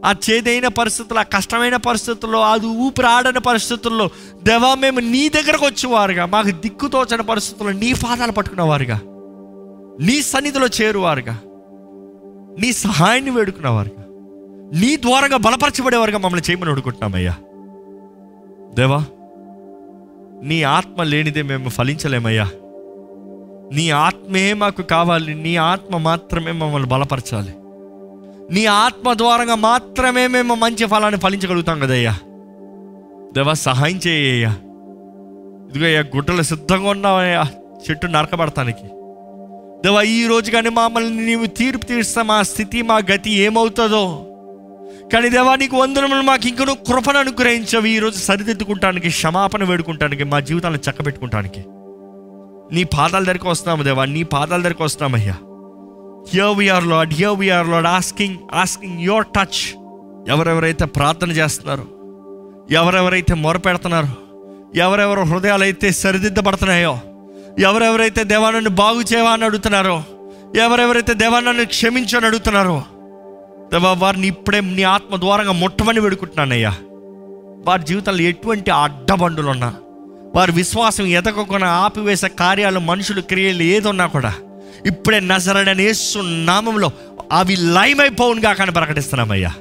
ఆ 0.05 0.15
చేదైన 0.31 0.69
పరిస్థితుల్లో 0.69 1.21
ఆ 1.21 1.23
కష్టమైన 1.23 1.77
పరిస్థితుల్లో 1.77 2.41
అది 2.41 2.67
ఊపిరి 2.67 3.07
ఆడని 3.07 3.41
పరిస్థితుల్లో 3.41 4.11
దేవా 4.43 4.75
మేము 4.75 5.01
నీ 5.01 5.29
దగ్గరకు 5.29 5.67
వచ్చేవారుగా. 5.67 6.27
మాకు 6.27 6.51
దిక్కుతోచని 6.51 7.23
పరిస్థితుల్లో 7.23 7.81
నీ 7.81 7.93
పాదాలు 7.93 8.33
పట్టుకునేవారుగా 8.33 9.01
నీ 10.01 10.23
సన్నిధిలో 10.23 10.67
చేరువారుగా. 10.67 11.39
నీ 12.61 12.73
సహాయాన్ని 12.73 13.31
వేడుకున్నవారుగా. 13.31 14.05
నీ 14.81 14.97
ద్వారంగా 14.97 15.37
బలపరచబడేవారుగా 15.37 16.19
మమ్మల్ని 16.19 16.51
చేయమని 16.51 16.71
అడుగుతున్నామయ్యా. 16.71 17.35
దేవా 18.75 19.05
నీ 20.43 20.63
ఆత్మ 20.63 21.03
లేనిదే 21.03 21.43
మేము 21.43 21.69
ఫలించలేమయ్యా. 21.69 22.45
నీ 23.73 23.91
ఆత్మే 23.91 24.53
మాకు 24.53 24.83
కావాలి 24.83 25.35
నీ 25.35 25.57
ఆత్మ 25.57 25.97
మాత్రమే 25.97 26.53
మమ్మల్ని 26.53 26.89
బలపరచాలి. 26.89 27.55
నీ 28.51 28.67
ఆత్మ 28.67 29.13
ద్వారంగా 29.13 29.55
మాత్రమే 29.55 30.27
మేము 30.27 30.55
మంచి 30.55 30.87
ఫలాన్ని 30.87 31.21
ఫలించగలుగుతాం 31.21 31.81
కదయ్యా. 31.81 32.15
దేవా 33.35 33.53
సహాయం 33.53 34.01
చేయ్యా 34.07 34.51
ఇదిగో 35.71 35.85
అయ్యా 35.85 36.01
గుడ్డలు 36.01 36.43
సిద్ధంగా 36.43 36.91
ఉన్నావయ్యా 36.91 37.45
చెట్టు 37.91 38.07
నరకబడటానికి 38.07 38.87
దేవా 39.85 40.03
ఈ 40.03 40.27
రోజు 40.27 40.51
కానీ 40.51 40.69
మమ్మల్ని 40.69 41.27
నీవు 41.27 41.47
తీర్పు 41.47 41.87
తీర్స్తా 41.87 42.23
మా 42.23 42.43
స్థితి 42.43 42.83
మా 42.83 43.01
గతి 43.13 43.31
ఏమవుతుందో? 43.31 44.27
కానీ 45.13 45.29
దేవా 45.29 45.57
నీకు 45.57 45.77
వందనములు 45.77 46.21
మాకు 46.21 46.49
ఇంకనూ 46.49 46.75
కృపను 46.75 47.19
అనుగ్రహించవి. 47.19 47.91
ఈరోజు 47.91 48.19
సరిదిద్దుకుంటానికి 48.19 49.09
క్షమాపణ 49.09 49.65
వేడుకుంటానికి 49.65 50.25
మా 50.25 50.41
జీవితాలను 50.41 50.91
చక్కబెట్టుకుంటానికి. 50.91 51.65
నీ 52.75 52.85
పాదాల 52.85 53.23
దగ్గరికి 53.23 53.49
వస్తున్నాము 53.49 53.83
దేవా 53.83 54.05
నీ 54.05 54.23
పాదాల 54.23 54.59
దగ్గరికి 54.59 54.83
వస్తున్నామయ్యా. 54.83 55.35
Here 56.33 56.55
we are 56.59 56.87
Lord 56.87 57.15
here 57.15 57.37
we are 57.39 57.69
Lord 57.69 57.87
asking 57.87 58.37
asking 58.53 59.01
your 59.01 59.27
touch 59.27 59.61
ఎవరెవరైతే 60.29 60.85
ప్రార్థన 60.97 61.31
చేస్తున్నారో 61.31 61.85
ఎవరెవరైతే 62.71 63.35
మొరపెడుతున్నారో 63.35 64.11
ఎవరెవరు 64.77 65.23
హృదయాలు 65.23 65.63
అయితే 65.63 65.93
సరిదిద్దబడుతున్నాయో 65.93 66.95
ఎవరెవరైతే 67.59 68.25
దేవాన్ని 68.25 68.69
బాగు 68.75 69.01
చేయవా 69.03 69.33
అని 69.33 69.45
అడుగుతున్నారో 69.45 69.97
ఎవరెవరైతే 70.57 71.15
దేవాన్ని 71.15 71.67
క్షమించని 71.67 72.27
అడుగుతున్నారో 72.27 72.77
దేవా 73.73 73.93
వారిని 73.93 74.27
ఇప్పుడే 74.27 74.61
నీ 74.71 74.83
ఆత్మ 74.83 75.17
ద్వారంగా 75.17 75.53
ముట్టమని 75.53 76.01
వేడుకుంటున్నానయ్యా. 76.01 76.73
వారి 77.67 77.83
జీవితంలో 77.83 78.23
ఎటువంటి 78.23 78.71
అడ్డబండులు 78.77 79.51
ఉన్నా 79.51 79.71
వారి 80.35 80.53
విశ్వాసం 80.53 81.07
ఎదగకుండా 81.11 81.67
ఆపివేసే 81.83 82.29
కార్యాలు 82.39 82.79
మనుషులు 82.81 83.21
క్రియలు 83.21 83.63
ఏదున్నా 83.63 84.07
కూడా 84.07 84.33
ఇప్పుడే 84.87 85.21
నజరడని 85.21 85.83
యేసు 85.83 86.19
నామంలో 86.19 86.93
అవి 87.33 87.57
లైమైపోవునుగా 87.57 88.53
కానీ 88.53 88.71
ప్రకటిస్తున్నామయ్యా 88.71 89.53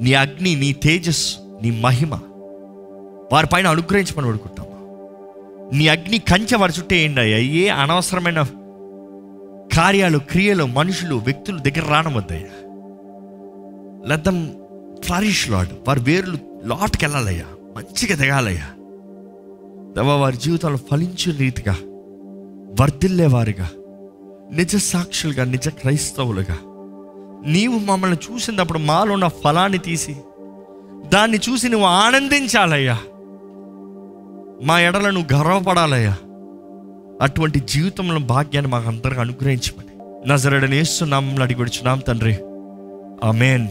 నీ 0.00 0.14
అగ్ని 0.14 0.54
నీ 0.54 0.72
తేజస్సు 0.72 1.36
నీ 1.62 1.80
మహిమ 1.80 2.14
వారిపైన 3.32 3.66
అనుగ్రహించమని 3.66 4.26
వేడుకుంటాము 4.26 4.72
నీ 5.76 5.88
అగ్ని 5.88 6.18
కంచె 6.18 6.56
వారి 6.56 6.72
చుట్టూ 6.78 6.96
ఏంటి 6.96 7.20
అయ్యా? 7.20 7.38
ఏ 7.38 7.68
అనవసరమైన 7.68 8.42
కార్యాలు 9.76 10.18
క్రియలు 10.18 10.64
మనుషులు 10.64 11.14
వ్యక్తులు 11.14 11.58
దగ్గర 11.58 11.88
రానవద్దయ్యా. 11.90 12.52
లద్దం 14.08 14.52
ఫ్లరిష్ 15.04 15.50
లాడ్ 15.50 15.68
వారి 15.88 16.00
వేర్లు 16.00 16.38
లాట్కి 16.64 17.04
వెళ్ళాలయ్యా 17.04 17.44
మంచిగా 17.76 18.16
దిగాలయ్యా. 18.16 18.68
దేవా 19.94 20.16
వారి 20.16 20.36
జీవితాలు 20.36 20.78
ఫలించిన 20.90 21.36
రీతిగా 21.36 21.76
వర్ధిల్లేవారుగా. 22.80 23.68
నిజ 24.52 24.76
సాక్షులుగా 24.76 25.44
నిజ 25.44 25.68
క్రైస్తవులుగా. 25.68 26.58
నీవు 27.46 27.78
మమ్మల్ని 27.78 28.16
చూసినప్పుడు 28.30 28.78
మాలో 28.78 29.12
ఉన్న 29.12 29.28
ఫలాన్ని 29.28 29.78
తీసి 29.78 30.16
దాన్ని 31.12 31.38
చూసి 31.48 31.68
నువ్వు 31.68 31.86
ఆనందించాలయ్యా. 31.86 32.98
మా 34.62 34.80
ఎడల 34.80 35.10
నువ్వు 35.10 35.36
గర్వపడాలయ్యా. 35.36 36.16
అటువంటి 37.22 37.60
జీవితంలో 37.60 38.18
భాగ్యాన్ని 38.18 38.72
మాకు 38.72 38.88
అందరికి 38.88 39.20
అనుగ్రహించమని. 39.20 39.86
నజరడనేస్తున్నాం 40.32 41.42
అడిగి 41.42 42.00
తండ్రి. 42.00 42.36
ఆమెన్. 43.24 43.68